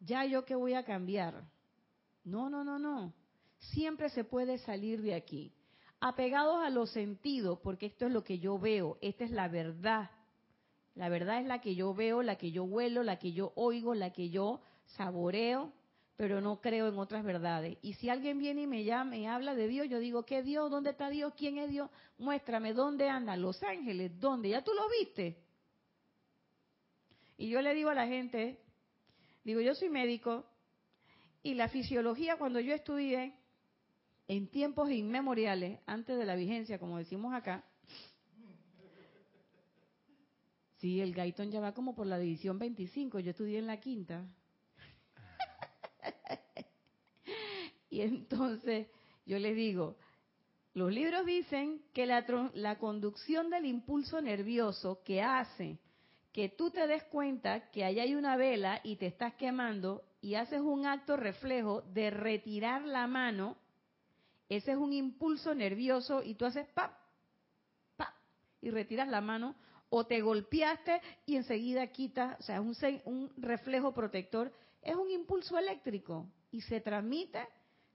[0.00, 1.44] ya yo que voy a cambiar.
[2.24, 3.12] No, no, no, no.
[3.58, 5.52] Siempre se puede salir de aquí
[6.02, 10.10] apegados a los sentidos, porque esto es lo que yo veo, esta es la verdad.
[10.96, 13.94] La verdad es la que yo veo, la que yo huelo, la que yo oigo,
[13.94, 15.72] la que yo saboreo,
[16.16, 17.78] pero no creo en otras verdades.
[17.82, 20.70] Y si alguien viene y me llama y habla de Dios, yo digo, ¿qué Dios?
[20.70, 21.32] ¿Dónde está Dios?
[21.36, 21.90] ¿Quién es Dios?
[22.18, 23.36] Muéstrame, ¿dónde anda?
[23.36, 24.50] Los ángeles, ¿dónde?
[24.50, 25.38] ¿Ya tú lo viste?
[27.38, 28.60] Y yo le digo a la gente,
[29.42, 30.46] digo, yo soy médico
[31.42, 33.34] y la fisiología cuando yo estudié,
[34.28, 37.64] en tiempos inmemoriales, antes de la vigencia, como decimos acá,
[40.76, 44.24] sí, el Gaitón ya va como por la división 25, yo estudié en la quinta.
[47.92, 48.88] Y entonces
[49.26, 49.96] yo les digo,
[50.72, 52.24] los libros dicen que la,
[52.54, 55.78] la conducción del impulso nervioso que hace
[56.32, 60.36] que tú te des cuenta que allá hay una vela y te estás quemando y
[60.36, 63.58] haces un acto reflejo de retirar la mano
[64.48, 66.94] ese es un impulso nervioso y tú haces pap,
[67.96, 68.14] pap,
[68.62, 69.54] y retiras la mano
[69.90, 72.74] o te golpeaste y enseguida quitas, o sea, un,
[73.04, 77.46] un reflejo protector, es un impulso eléctrico y se transmite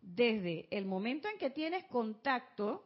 [0.01, 2.85] desde el momento en que tienes contacto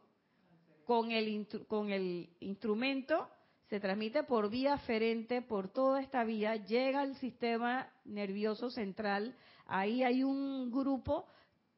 [0.84, 3.28] con el, con el instrumento,
[3.68, 9.34] se transmite por vía aferente, por toda esta vía, llega al sistema nervioso central,
[9.66, 11.26] ahí hay un grupo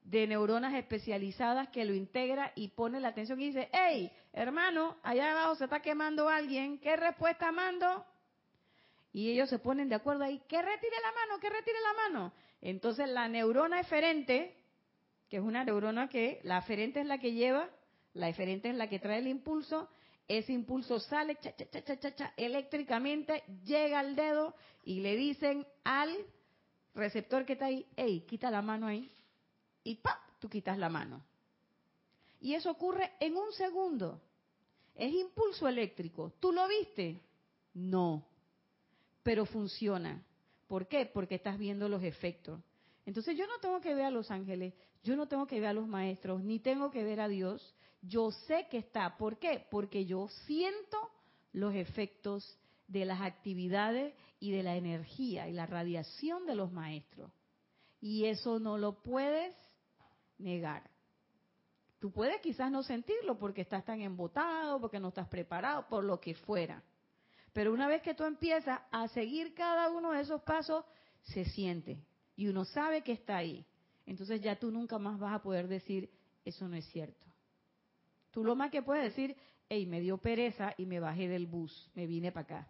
[0.02, 5.32] de neuronas especializadas que lo integra y pone la atención y dice, hey, hermano, allá
[5.32, 8.04] abajo se está quemando alguien, ¿qué respuesta mando?
[9.12, 12.32] Y ellos se ponen de acuerdo ahí, que retire la mano, que retire la mano.
[12.60, 14.56] Entonces la neurona eferente,
[15.36, 17.68] es una neurona que, la aferente es la que lleva,
[18.12, 19.88] la eferente es la que trae el impulso,
[20.28, 24.54] ese impulso sale cha, cha, cha, cha, cha, eléctricamente, llega al dedo
[24.84, 26.10] y le dicen al
[26.94, 29.10] receptor que está ahí, hey, quita la mano ahí.
[29.82, 30.18] Y ¡pap!
[30.38, 31.22] Tú quitas la mano.
[32.40, 34.20] Y eso ocurre en un segundo.
[34.94, 36.32] Es impulso eléctrico.
[36.38, 37.20] ¿Tú lo viste?
[37.72, 38.26] No.
[39.22, 40.22] Pero funciona.
[40.66, 41.06] ¿Por qué?
[41.06, 42.60] Porque estás viendo los efectos.
[43.06, 45.74] Entonces yo no tengo que ver a los ángeles, yo no tengo que ver a
[45.74, 49.16] los maestros, ni tengo que ver a Dios, yo sé que está.
[49.16, 49.66] ¿Por qué?
[49.70, 51.10] Porque yo siento
[51.52, 57.30] los efectos de las actividades y de la energía y la radiación de los maestros.
[58.00, 59.54] Y eso no lo puedes
[60.38, 60.90] negar.
[61.98, 66.20] Tú puedes quizás no sentirlo porque estás tan embotado, porque no estás preparado, por lo
[66.20, 66.82] que fuera.
[67.54, 70.84] Pero una vez que tú empiezas a seguir cada uno de esos pasos,
[71.22, 72.04] se siente.
[72.36, 73.64] Y uno sabe que está ahí.
[74.06, 76.10] Entonces ya tú nunca más vas a poder decir,
[76.44, 77.26] eso no es cierto.
[78.30, 79.36] Tú lo más que puedes decir,
[79.68, 82.68] hey, me dio pereza y me bajé del bus, me vine para acá.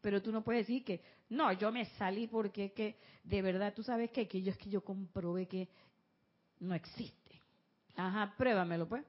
[0.00, 3.82] Pero tú no puedes decir que, no, yo me salí porque que de verdad tú
[3.82, 5.68] sabes que, que yo es que yo comprobé que
[6.60, 7.42] no existe.
[7.96, 9.04] Ajá, pruébamelo pues.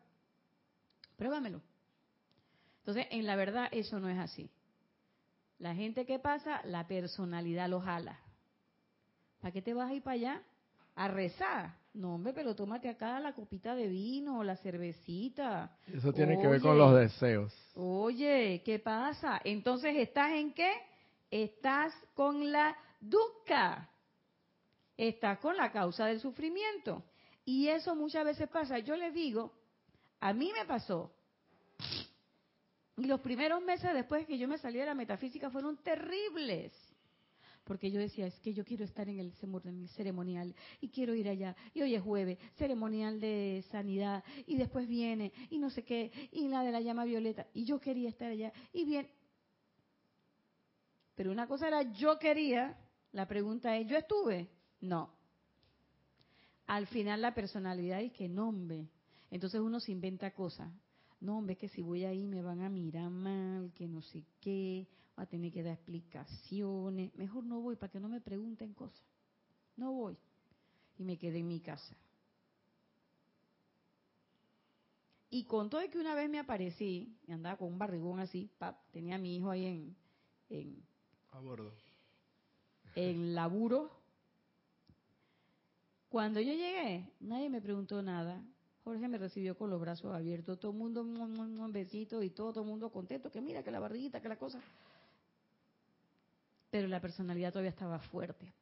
[1.17, 1.61] Pruébamelo.
[2.79, 4.49] Entonces, en la verdad eso no es así.
[5.59, 8.19] La gente que pasa, la personalidad lo jala.
[9.47, 10.43] ¿Para qué te vas a ir para allá?
[10.95, 11.73] A rezar.
[11.93, 15.73] No, hombre, pero tómate acá la copita de vino o la cervecita.
[15.87, 17.55] Eso tiene que ver con los deseos.
[17.75, 19.39] Oye, ¿qué pasa?
[19.45, 20.69] Entonces, ¿estás en qué?
[21.31, 23.89] Estás con la dukkha.
[24.97, 27.05] Estás con la causa del sufrimiento.
[27.45, 28.79] Y eso muchas veces pasa.
[28.79, 29.53] Yo les digo,
[30.19, 31.09] a mí me pasó.
[32.97, 36.73] Y los primeros meses después que yo me salí de la metafísica fueron terribles
[37.67, 39.33] porque yo decía, es que yo quiero estar en el
[39.89, 41.55] ceremonial y quiero ir allá.
[41.73, 46.47] Y hoy es jueves, ceremonial de sanidad, y después viene, y no sé qué, y
[46.47, 49.07] la de la llama violeta, y yo quería estar allá, y bien.
[51.15, 52.77] Pero una cosa era, yo quería,
[53.11, 54.49] la pregunta es, ¿yo estuve?
[54.79, 55.13] No.
[56.67, 58.87] Al final la personalidad es que no, hombre.
[59.29, 60.71] Entonces uno se inventa cosas.
[61.19, 64.87] No, hombre, que si voy ahí me van a mirar mal, que no sé qué,
[65.17, 67.13] va a tener que dar explicaciones.
[67.15, 69.01] Mejor no voy para que no me pregunten cosas.
[69.75, 70.17] No voy.
[70.97, 71.95] Y me quedé en mi casa.
[75.29, 78.77] Y con todo que una vez me aparecí, y andaba con un barrigón así, pap,
[78.91, 79.95] tenía a mi hijo ahí en,
[80.49, 80.83] en
[81.31, 81.73] a bordo.
[82.95, 83.91] En laburo.
[86.09, 88.41] Cuando yo llegué, nadie me preguntó nada.
[88.85, 92.63] Jorge me recibió con los brazos abiertos, todo el mundo un besito y todo, todo
[92.63, 94.61] el mundo contento, que mira, que la barriguita, que la cosa.
[96.77, 98.53] Pero la personalidad todavía estaba fuerte.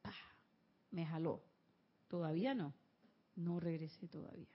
[0.91, 1.41] Me jaló.
[2.07, 2.73] Todavía no.
[3.35, 4.47] No regresé todavía.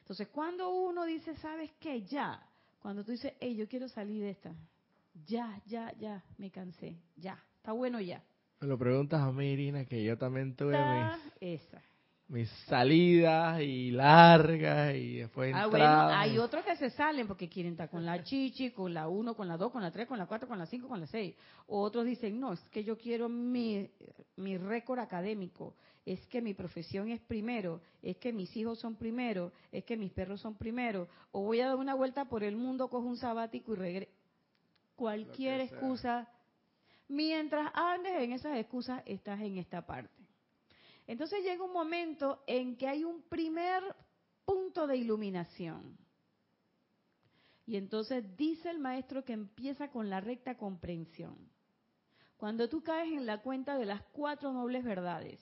[0.00, 2.02] Entonces, cuando uno dice, ¿sabes qué?
[2.02, 2.46] Ya.
[2.78, 4.54] Cuando tú dices, hey, yo quiero salir de esta.
[5.24, 7.00] Ya, ya, ya, me cansé.
[7.16, 7.42] Ya.
[7.56, 8.22] Está bueno ya.
[8.60, 10.76] Me lo preguntas a mí, Irina, que yo también tuve
[11.40, 11.82] esa
[12.30, 17.72] mis salidas y largas y después ah, bueno, hay otros que se salen porque quieren
[17.72, 20.26] estar con la chichi, con la 1, con la 2, con la 3, con la
[20.26, 21.34] 4, con la 5, con la 6.
[21.66, 23.90] Otros dicen, no, es que yo quiero mi,
[24.36, 25.74] mi récord académico,
[26.06, 30.12] es que mi profesión es primero, es que mis hijos son primero, es que mis
[30.12, 33.72] perros son primero, o voy a dar una vuelta por el mundo, cojo un sabático
[33.72, 34.12] y regreso.
[34.94, 36.28] Cualquier excusa.
[37.08, 40.19] Mientras andes en esas excusas, estás en esta parte.
[41.10, 43.82] Entonces llega un momento en que hay un primer
[44.44, 45.98] punto de iluminación.
[47.66, 51.36] Y entonces dice el maestro que empieza con la recta comprensión.
[52.36, 55.40] Cuando tú caes en la cuenta de las cuatro nobles verdades.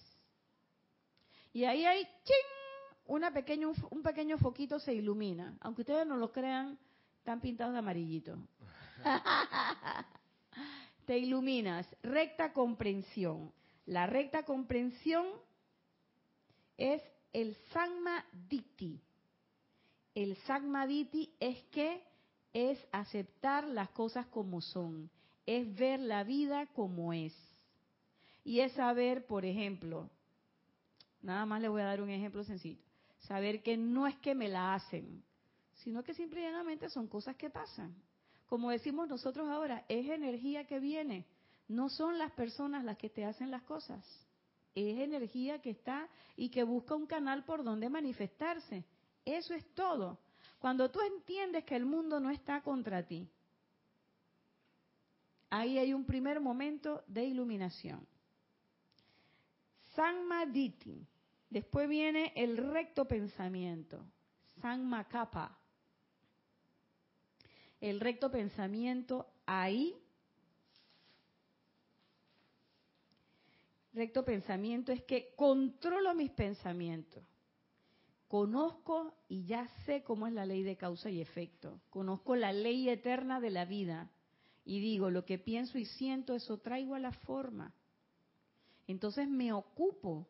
[1.52, 3.04] Y ahí hay ¡ching!
[3.04, 5.54] Una pequeño, un pequeño foquito se ilumina.
[5.60, 6.78] Aunque ustedes no lo crean,
[7.18, 8.38] están pintados de amarillito.
[11.04, 11.86] Te iluminas.
[12.02, 13.52] Recta comprensión.
[13.84, 15.26] La recta comprensión
[16.78, 17.02] es
[17.32, 17.56] el
[18.48, 19.00] Diti.
[20.14, 20.36] El
[20.86, 22.02] Diti es que
[22.52, 25.10] es aceptar las cosas como son,
[25.44, 27.34] es ver la vida como es.
[28.44, 30.08] Y es saber, por ejemplo,
[31.20, 32.80] nada más le voy a dar un ejemplo sencillo,
[33.18, 35.22] saber que no es que me la hacen,
[35.74, 37.94] sino que simplemente son cosas que pasan.
[38.46, 41.26] como decimos nosotros ahora, es energía que viene.
[41.68, 44.02] No son las personas las que te hacen las cosas.
[44.86, 48.84] Es energía que está y que busca un canal por donde manifestarse.
[49.24, 50.20] Eso es todo.
[50.60, 53.28] Cuando tú entiendes que el mundo no está contra ti,
[55.50, 58.06] ahí hay un primer momento de iluminación.
[59.96, 61.04] Sanmaditi.
[61.50, 64.04] Después viene el recto pensamiento.
[64.60, 65.58] Sanmakapa.
[67.80, 69.96] El recto pensamiento ahí.
[74.24, 77.24] Pensamiento es que controlo mis pensamientos
[78.28, 81.80] conozco y ya sé cómo es la ley de causa y efecto.
[81.90, 84.10] Conozco la ley eterna de la vida.
[84.64, 87.72] Y digo, lo que pienso y siento, eso traigo a la forma.
[88.86, 90.26] Entonces me ocupo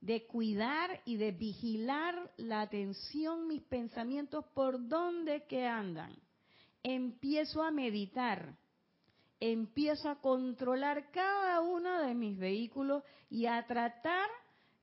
[0.00, 6.14] de cuidar y de vigilar la atención, mis pensamientos, por donde que andan.
[6.82, 8.56] Empiezo a meditar,
[9.40, 14.28] empiezo a controlar cada uno de mis vehículos y a tratar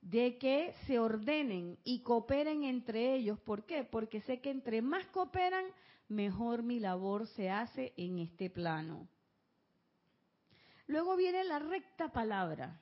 [0.02, 3.40] de que se ordenen y cooperen entre ellos.
[3.40, 3.84] ¿Por qué?
[3.84, 5.66] Porque sé que entre más cooperan,
[6.10, 9.08] mejor mi labor se hace en este plano.
[10.88, 12.80] Luego viene la recta palabra.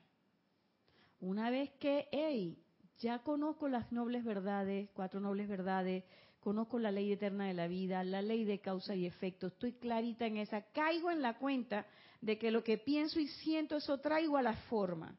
[1.20, 2.56] Una vez que, hey,
[2.98, 6.04] ya conozco las nobles verdades, cuatro nobles verdades,
[6.46, 10.26] conozco la ley eterna de la vida, la ley de causa y efecto, estoy clarita
[10.26, 11.84] en esa, caigo en la cuenta
[12.20, 15.18] de que lo que pienso y siento, eso traigo a la forma.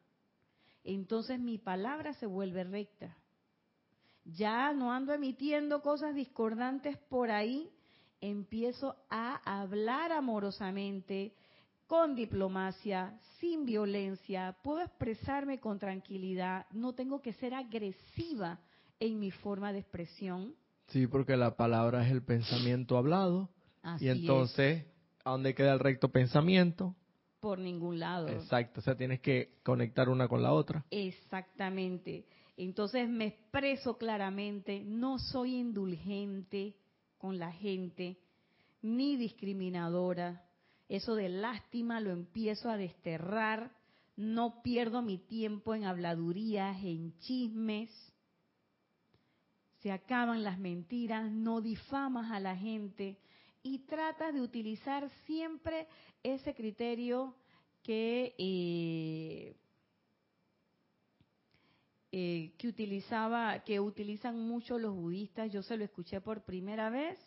[0.84, 3.14] Entonces mi palabra se vuelve recta.
[4.24, 7.68] Ya no ando emitiendo cosas discordantes por ahí,
[8.22, 11.34] empiezo a hablar amorosamente,
[11.86, 18.60] con diplomacia, sin violencia, puedo expresarme con tranquilidad, no tengo que ser agresiva
[18.98, 20.54] en mi forma de expresión.
[20.88, 23.50] Sí, porque la palabra es el pensamiento hablado.
[24.00, 24.86] y entonces,
[25.24, 26.94] ¿a dónde queda el recto pensamiento?
[27.40, 28.28] por ningún lado.
[28.28, 30.84] Exacto, o sea, tienes que conectar una con la otra.
[30.90, 32.26] Exactamente.
[32.56, 36.74] Entonces me expreso claramente, no soy indulgente
[37.16, 38.18] con la gente,
[38.82, 40.44] ni discriminadora.
[40.88, 43.72] Eso de lástima lo empiezo a desterrar,
[44.16, 47.90] no pierdo mi tiempo en habladurías, en chismes.
[49.82, 53.18] Se acaban las mentiras, no difamas a la gente,
[53.62, 55.86] y trata de utilizar siempre
[56.22, 57.34] ese criterio
[57.82, 59.56] que, eh,
[62.12, 65.52] eh, que utilizaba, que utilizan mucho los budistas.
[65.52, 67.18] Yo se lo escuché por primera vez.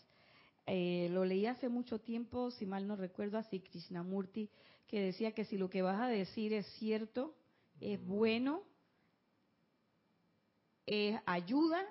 [0.66, 4.49] Eh, lo leí hace mucho tiempo, si mal no recuerdo, así Krishnamurti,
[4.88, 7.36] que decía que si lo que vas a decir es cierto,
[7.80, 8.62] es bueno,
[10.86, 11.84] es ayuda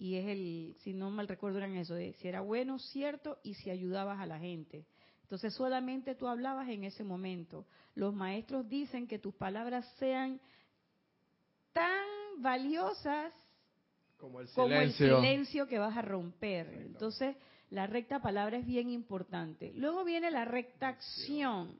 [0.00, 3.52] y es el, si no mal recuerdo eran eso, de si era bueno, cierto, y
[3.52, 4.86] si ayudabas a la gente.
[5.24, 7.66] Entonces solamente tú hablabas en ese momento.
[7.94, 10.40] Los maestros dicen que tus palabras sean
[11.74, 12.06] tan
[12.38, 13.34] valiosas
[14.16, 16.68] como el silencio, que vas a romper.
[16.80, 17.36] Entonces
[17.68, 19.70] la recta palabra es bien importante.
[19.74, 21.78] Luego viene la recta acción.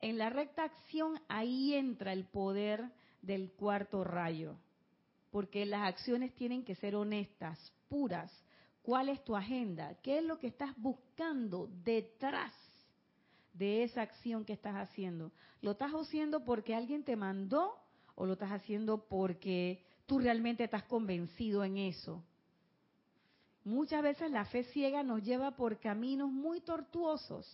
[0.00, 2.84] En la recta acción ahí entra el poder
[3.22, 4.56] del cuarto rayo
[5.36, 7.58] porque las acciones tienen que ser honestas,
[7.90, 8.32] puras.
[8.80, 9.94] ¿Cuál es tu agenda?
[10.02, 12.54] ¿Qué es lo que estás buscando detrás
[13.52, 15.30] de esa acción que estás haciendo?
[15.60, 17.74] ¿Lo estás haciendo porque alguien te mandó
[18.14, 22.24] o lo estás haciendo porque tú realmente estás convencido en eso?
[23.62, 27.46] Muchas veces la fe ciega nos lleva por caminos muy tortuosos.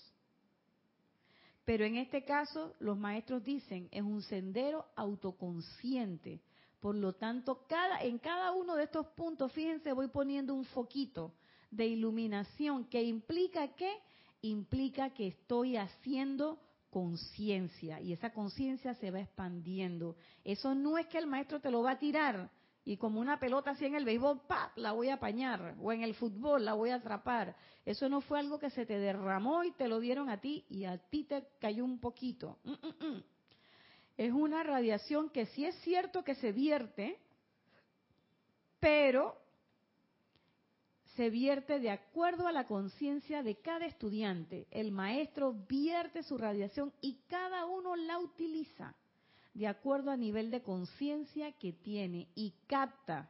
[1.64, 6.40] Pero en este caso, los maestros dicen, es un sendero autoconsciente
[6.82, 11.32] por lo tanto, cada, en cada uno de estos puntos, fíjense, voy poniendo un foquito
[11.70, 14.00] de iluminación que implica qué?
[14.40, 16.58] Implica que estoy haciendo
[16.90, 20.16] conciencia y esa conciencia se va expandiendo.
[20.42, 22.50] Eso no es que el maestro te lo va a tirar
[22.84, 24.76] y como una pelota así en el béisbol, ¡pap!
[24.76, 27.54] la voy a apañar o en el fútbol la voy a atrapar.
[27.84, 30.82] Eso no fue algo que se te derramó y te lo dieron a ti y
[30.82, 32.58] a ti te cayó un poquito.
[32.64, 33.31] Mm, mm, mm
[34.26, 37.18] es una radiación que sí es cierto que se vierte,
[38.78, 39.36] pero
[41.16, 44.66] se vierte de acuerdo a la conciencia de cada estudiante.
[44.70, 48.94] El maestro vierte su radiación y cada uno la utiliza
[49.54, 53.28] de acuerdo a nivel de conciencia que tiene y capta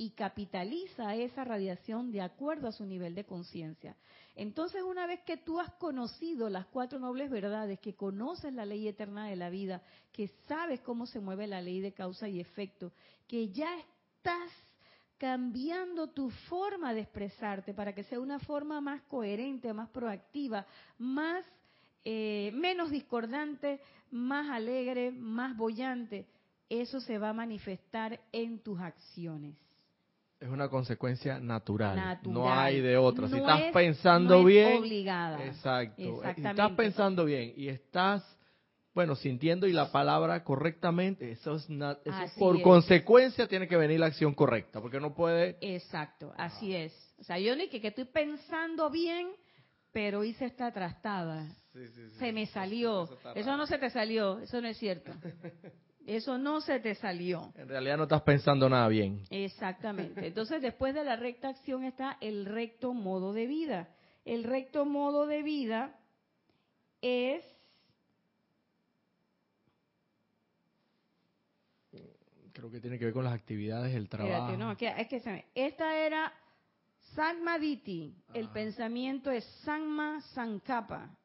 [0.00, 3.94] y capitaliza esa radiación de acuerdo a su nivel de conciencia.
[4.34, 8.88] Entonces, una vez que tú has conocido las cuatro nobles verdades, que conoces la ley
[8.88, 12.92] eterna de la vida, que sabes cómo se mueve la ley de causa y efecto,
[13.28, 14.50] que ya estás
[15.18, 20.64] cambiando tu forma de expresarte para que sea una forma más coherente, más proactiva,
[20.96, 21.44] más
[22.06, 26.24] eh, menos discordante, más alegre, más bollante.
[26.70, 29.58] Eso se va a manifestar en tus acciones.
[30.40, 32.18] Es una consecuencia natural.
[32.24, 33.28] No hay de otra.
[33.28, 34.78] si estás pensando bien.
[34.78, 35.44] obligada.
[35.44, 36.22] Exacto.
[36.34, 38.24] Si estás pensando bien y estás
[38.92, 41.68] bueno, sintiendo y la palabra correctamente, eso es,
[42.38, 45.56] por consecuencia tiene que venir la acción correcta, porque no puede...
[45.60, 46.92] Exacto, así es.
[47.18, 49.28] O sea, yo ni que, que estoy pensando bien,
[49.92, 51.46] pero hice esta trastada.
[52.18, 53.08] se me salió.
[53.34, 55.12] Eso, no se te salió, eso no es cierto.
[56.10, 57.52] Eso no se te salió.
[57.54, 59.22] En realidad no estás pensando nada bien.
[59.30, 60.26] Exactamente.
[60.26, 63.88] Entonces, después de la recta acción está el recto modo de vida.
[64.24, 65.96] El recto modo de vida
[67.00, 67.44] es
[72.52, 74.56] Creo que tiene que ver con las actividades, el trabajo.
[74.56, 76.32] no, es que se esta era
[77.60, 81.16] Diti, el pensamiento es Sanma Sankapa.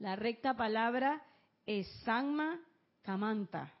[0.00, 1.22] La recta palabra
[1.64, 2.60] es Sanma
[3.02, 3.72] Kamanta.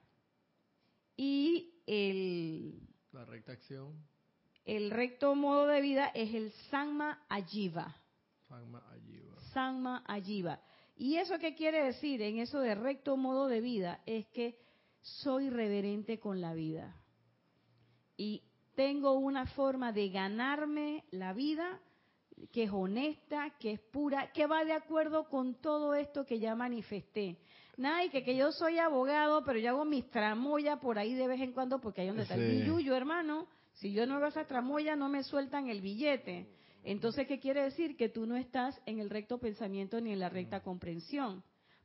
[1.16, 2.80] Y el...
[3.12, 4.06] La recta acción.
[4.64, 7.96] El recto modo de vida es el Sanma Ajiva.
[8.48, 9.40] Sanma Ajiva.
[9.52, 10.60] Sanma Ajiva.
[10.96, 14.00] ¿Y eso qué quiere decir en eso de recto modo de vida?
[14.06, 14.58] Es que
[15.00, 16.96] soy reverente con la vida.
[18.16, 18.42] Y
[18.74, 21.80] tengo una forma de ganarme la vida
[22.50, 26.54] que es honesta, que es pura, que va de acuerdo con todo esto que ya
[26.54, 27.38] manifesté.
[27.76, 31.26] Nada, y que, que yo soy abogado, pero yo hago mis tramoyas por ahí de
[31.26, 33.46] vez en cuando, porque ahí donde está el billuyo, hermano.
[33.74, 36.48] Si yo no hago esa tramoya, no me sueltan el billete.
[36.84, 37.96] Entonces, ¿qué quiere decir?
[37.96, 41.42] Que tú no estás en el recto pensamiento ni en la recta comprensión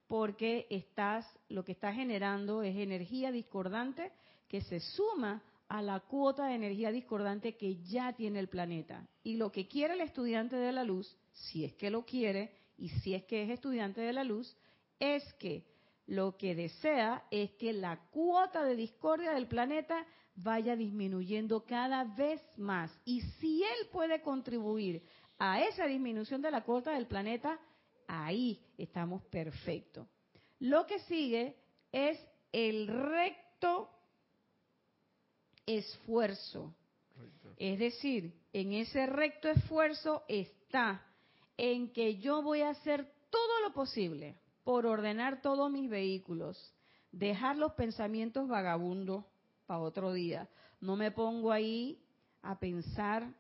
[0.08, 4.12] porque estás, lo que estás generando es energía discordante
[4.48, 9.06] que se suma a la cuota de energía discordante que ya tiene el planeta.
[9.24, 12.88] Y lo que quiere el estudiante de la luz, si es que lo quiere y
[12.88, 14.56] si es que es estudiante de la luz,
[15.00, 15.66] es que
[16.08, 20.06] lo que desea es que la cuota de discordia del planeta
[20.36, 22.92] vaya disminuyendo cada vez más.
[23.04, 25.04] Y si él puede contribuir
[25.38, 27.60] a esa disminución de la cuota del planeta,
[28.08, 30.08] ahí estamos perfectos.
[30.60, 31.58] Lo que sigue
[31.92, 32.20] es
[32.52, 33.90] el recto
[35.66, 36.74] esfuerzo.
[37.58, 41.04] Es decir, en ese recto esfuerzo está
[41.58, 44.36] en que yo voy a hacer todo lo posible
[44.68, 46.74] por ordenar todos mis vehículos,
[47.14, 49.24] dejar los pensamientos vagabundos
[49.66, 50.50] para otro día.
[50.82, 52.04] No me pongo ahí
[52.42, 53.34] a pensar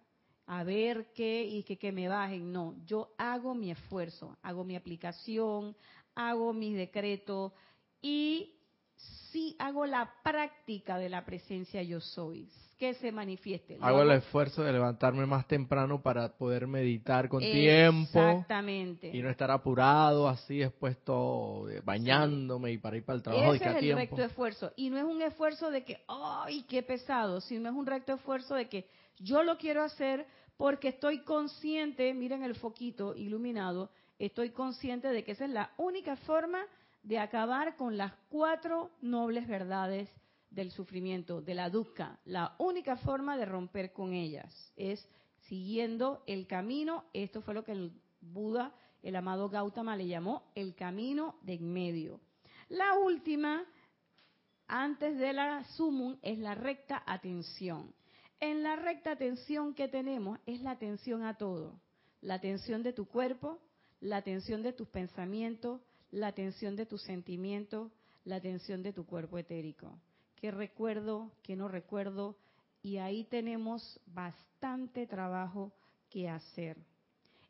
[0.45, 2.53] a ver qué y que, que me bajen.
[2.53, 5.75] No, yo hago mi esfuerzo, hago mi aplicación,
[6.15, 7.53] hago mi decreto
[8.01, 8.55] y
[8.95, 13.77] sí hago la práctica de la presencia yo soy, que se manifieste.
[13.81, 18.19] Hago el esfuerzo de levantarme más temprano para poder meditar con tiempo.
[18.19, 19.09] Exactamente.
[19.15, 23.53] Y no estar apurado así después todo bañándome y para ir para el trabajo.
[23.55, 24.71] Ese es el recto esfuerzo.
[24.75, 27.41] Y no es un esfuerzo de que, ¡ay, qué pesado!
[27.41, 28.87] Sino es un recto esfuerzo de que
[29.19, 35.31] yo lo quiero hacer porque estoy consciente, miren el foquito iluminado, estoy consciente de que
[35.31, 36.59] esa es la única forma
[37.03, 40.09] de acabar con las cuatro nobles verdades
[40.49, 42.19] del sufrimiento, de la dukkha.
[42.25, 45.07] La única forma de romper con ellas es
[45.47, 47.91] siguiendo el camino, esto fue lo que el
[48.21, 48.73] Buda,
[49.03, 52.19] el amado Gautama, le llamó el camino de en medio.
[52.69, 53.63] La última,
[54.67, 57.93] antes de la sumum, es la recta atención.
[58.39, 61.79] En la recta atención que tenemos es la atención a todo.
[62.21, 63.59] La atención de tu cuerpo,
[64.01, 65.81] la atención de tus pensamientos,
[66.11, 67.91] la atención de tus sentimientos,
[68.25, 69.97] la atención de tu cuerpo etérico.
[70.37, 72.37] ¿Qué recuerdo, qué no recuerdo?
[72.83, 75.73] Y ahí tenemos bastante trabajo
[76.11, 76.77] que hacer.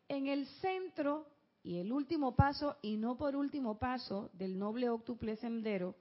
[0.08, 1.28] En el centro
[1.64, 5.96] y el último paso, y no por último paso, del noble octuple sendero,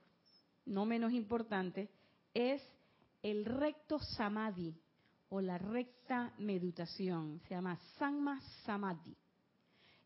[0.65, 1.89] no menos importante,
[2.33, 2.61] es
[3.21, 4.73] el recto samadhi
[5.27, 7.41] o la recta meditación.
[7.47, 9.17] Se llama Samma Samadhi.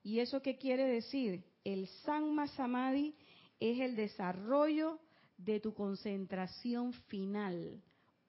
[0.04, 1.44] ¿Y eso qué quiere decir?
[1.64, 3.14] El Samma Samadhi
[3.60, 5.00] es el desarrollo
[5.44, 7.82] de tu concentración final.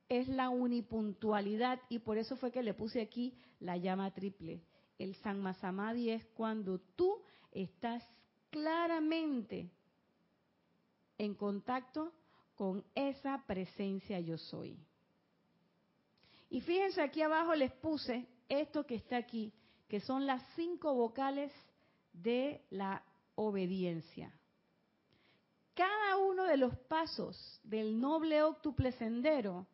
[0.08, 4.62] Es la unipuntualidad y por eso fue que le puse aquí la llama triple.
[4.98, 8.02] El Samma Samadhi es cuando tú estás
[8.50, 9.70] claramente
[11.18, 12.12] en contacto
[12.54, 14.78] con esa presencia yo soy.
[16.50, 19.52] Y fíjense aquí abajo les puse esto que está aquí,
[19.88, 21.50] que son las cinco vocales
[22.12, 23.02] de la
[23.34, 24.32] obediencia.
[25.74, 29.66] Cada uno de los pasos del noble octuple sendero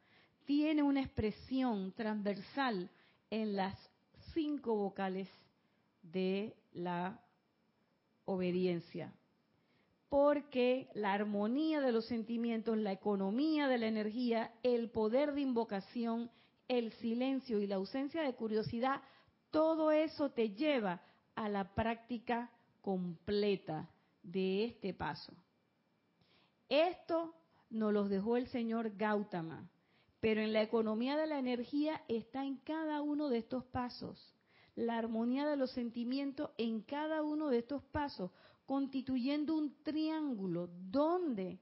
[0.45, 2.89] tiene una expresión transversal
[3.31, 3.77] en las
[4.33, 5.29] cinco vocales
[6.03, 7.21] de la
[8.25, 9.13] obediencia.
[10.09, 16.31] Porque la armonía de los sentimientos, la economía de la energía, el poder de invocación,
[16.69, 19.03] el silencio y la ausencia de curiosidad,
[19.51, 21.03] todo eso te lleva
[21.35, 23.91] a la práctica completa
[24.23, 25.33] de este paso.
[26.69, 27.35] Esto
[27.71, 29.71] nos lo dejó el señor Gautama,
[30.21, 34.35] pero en la economía de la energía está en cada uno de estos pasos.
[34.75, 38.31] La armonía de los sentimientos en cada uno de estos pasos,
[38.67, 41.59] constituyendo un triángulo donde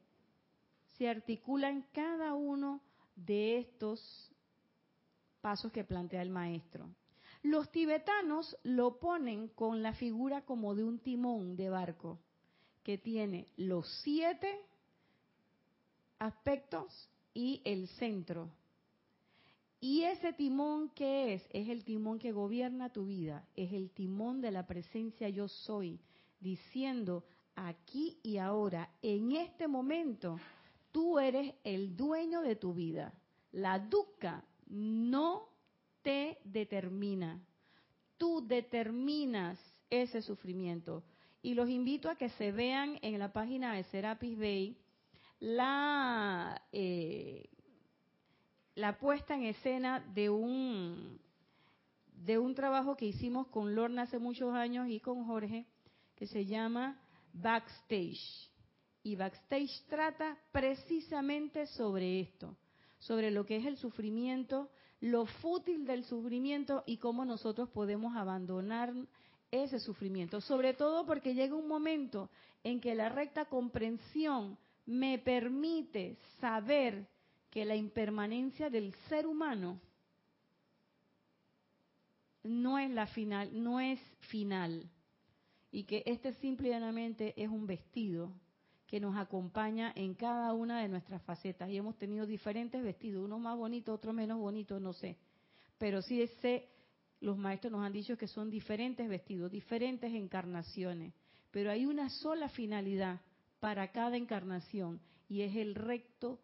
[0.98, 2.80] se articulan cada uno
[3.14, 4.32] de estos
[5.40, 6.88] pasos que plantea el maestro.
[7.42, 12.18] Los tibetanos lo ponen con la figura como de un timón de barco,
[12.82, 14.60] que tiene los siete
[16.18, 18.50] aspectos y el centro.
[19.80, 24.40] Y ese timón que es, es el timón que gobierna tu vida, es el timón
[24.40, 26.00] de la presencia yo soy,
[26.40, 30.38] diciendo aquí y ahora, en este momento,
[30.92, 33.12] tú eres el dueño de tu vida.
[33.52, 35.48] La duca no
[36.02, 37.40] te determina.
[38.16, 39.58] Tú determinas
[39.90, 41.04] ese sufrimiento.
[41.42, 44.76] Y los invito a que se vean en la página de Serapis Bay
[45.40, 47.48] la, eh,
[48.74, 51.20] la puesta en escena de un,
[52.24, 55.66] de un trabajo que hicimos con Lorna hace muchos años y con Jorge,
[56.14, 57.00] que se llama
[57.32, 58.50] Backstage.
[59.02, 62.56] Y Backstage trata precisamente sobre esto,
[62.98, 64.70] sobre lo que es el sufrimiento
[65.00, 68.94] lo fútil del sufrimiento y cómo nosotros podemos abandonar
[69.50, 70.40] ese sufrimiento.
[70.40, 72.30] Sobre todo porque llega un momento
[72.64, 77.06] en que la recta comprensión me permite saber
[77.50, 79.80] que la impermanencia del ser humano
[82.44, 84.88] no es la final, no es final
[85.72, 88.32] y que este simplemente es un vestido
[88.86, 91.68] que nos acompaña en cada una de nuestras facetas.
[91.68, 95.16] Y hemos tenido diferentes vestidos, uno más bonito, otro menos bonito, no sé.
[95.76, 96.68] Pero sí sé,
[97.20, 101.12] los maestros nos han dicho que son diferentes vestidos, diferentes encarnaciones.
[101.50, 103.20] Pero hay una sola finalidad
[103.60, 106.40] para cada encarnación y es el recto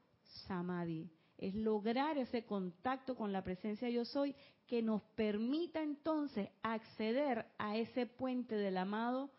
[0.46, 1.10] samadhi.
[1.38, 4.34] Es lograr ese contacto con la presencia yo soy
[4.66, 9.30] que nos permita entonces acceder a ese puente del amado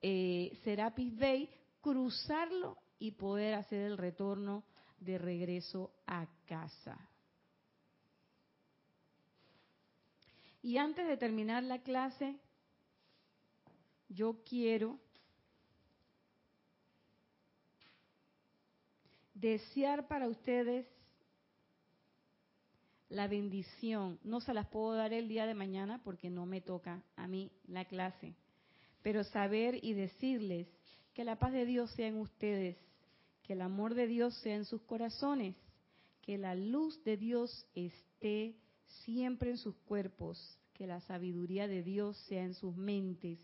[0.00, 1.50] eh, Serapis Bey
[1.80, 4.64] cruzarlo y poder hacer el retorno
[5.00, 6.98] de regreso a casa.
[10.62, 12.38] Y antes de terminar la clase,
[14.08, 14.98] yo quiero
[19.44, 20.86] desear para ustedes
[23.10, 24.18] la bendición.
[24.24, 27.52] No se las puedo dar el día de mañana porque no me toca a mí
[27.66, 28.34] la clase,
[29.02, 30.66] pero saber y decirles
[31.12, 32.78] que la paz de Dios sea en ustedes,
[33.42, 35.54] que el amor de Dios sea en sus corazones,
[36.22, 38.56] que la luz de Dios esté
[39.04, 43.38] siempre en sus cuerpos, que la sabiduría de Dios sea en sus mentes,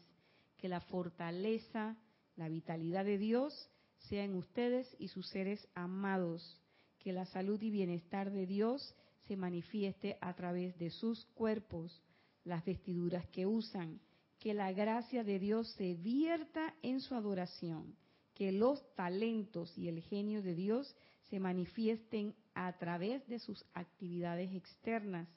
[0.57, 1.99] que la fortaleza,
[2.37, 3.71] la vitalidad de Dios
[4.09, 6.61] sea en ustedes y sus seres amados,
[6.99, 8.95] que la salud y bienestar de Dios
[9.27, 12.03] se manifieste a través de sus cuerpos,
[12.45, 14.01] las vestiduras que usan,
[14.39, 17.97] que la gracia de Dios se vierta en su adoración,
[18.35, 20.97] que los talentos y el genio de Dios
[21.29, 25.29] se manifiesten a través de sus actividades externas,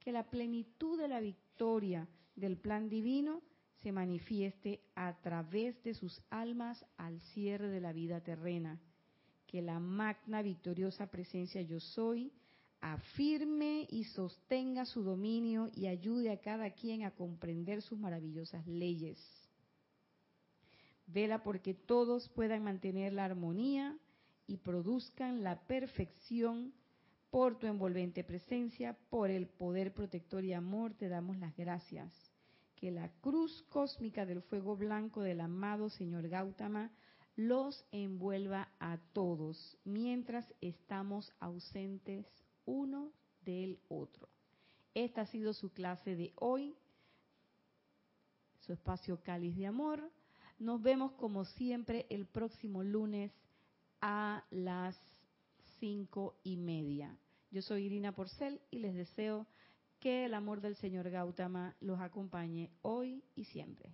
[0.00, 3.42] que la plenitud de la victoria del plan divino
[3.82, 8.80] se manifieste a través de sus almas al cierre de la vida terrena,
[9.46, 12.32] que la magna victoriosa presencia yo soy
[12.80, 19.18] afirme y sostenga su dominio y ayude a cada quien a comprender sus maravillosas leyes.
[21.06, 23.96] Vela porque todos puedan mantener la armonía
[24.46, 26.72] y produzcan la perfección
[27.30, 32.12] por tu envolvente presencia, por el poder protector y amor, te damos las gracias.
[32.76, 36.92] Que la cruz cósmica del fuego blanco del amado Señor Gautama
[37.34, 42.26] los envuelva a todos mientras estamos ausentes
[42.64, 43.12] uno
[43.44, 44.28] del otro.
[44.94, 46.74] Esta ha sido su clase de hoy,
[48.60, 50.10] su espacio cáliz de amor.
[50.58, 53.30] Nos vemos como siempre el próximo lunes
[54.00, 54.96] a las
[55.78, 57.18] cinco y media.
[57.50, 59.46] Yo soy Irina Porcel y les deseo
[60.00, 63.92] que el amor del Señor Gautama los acompañe hoy y siempre.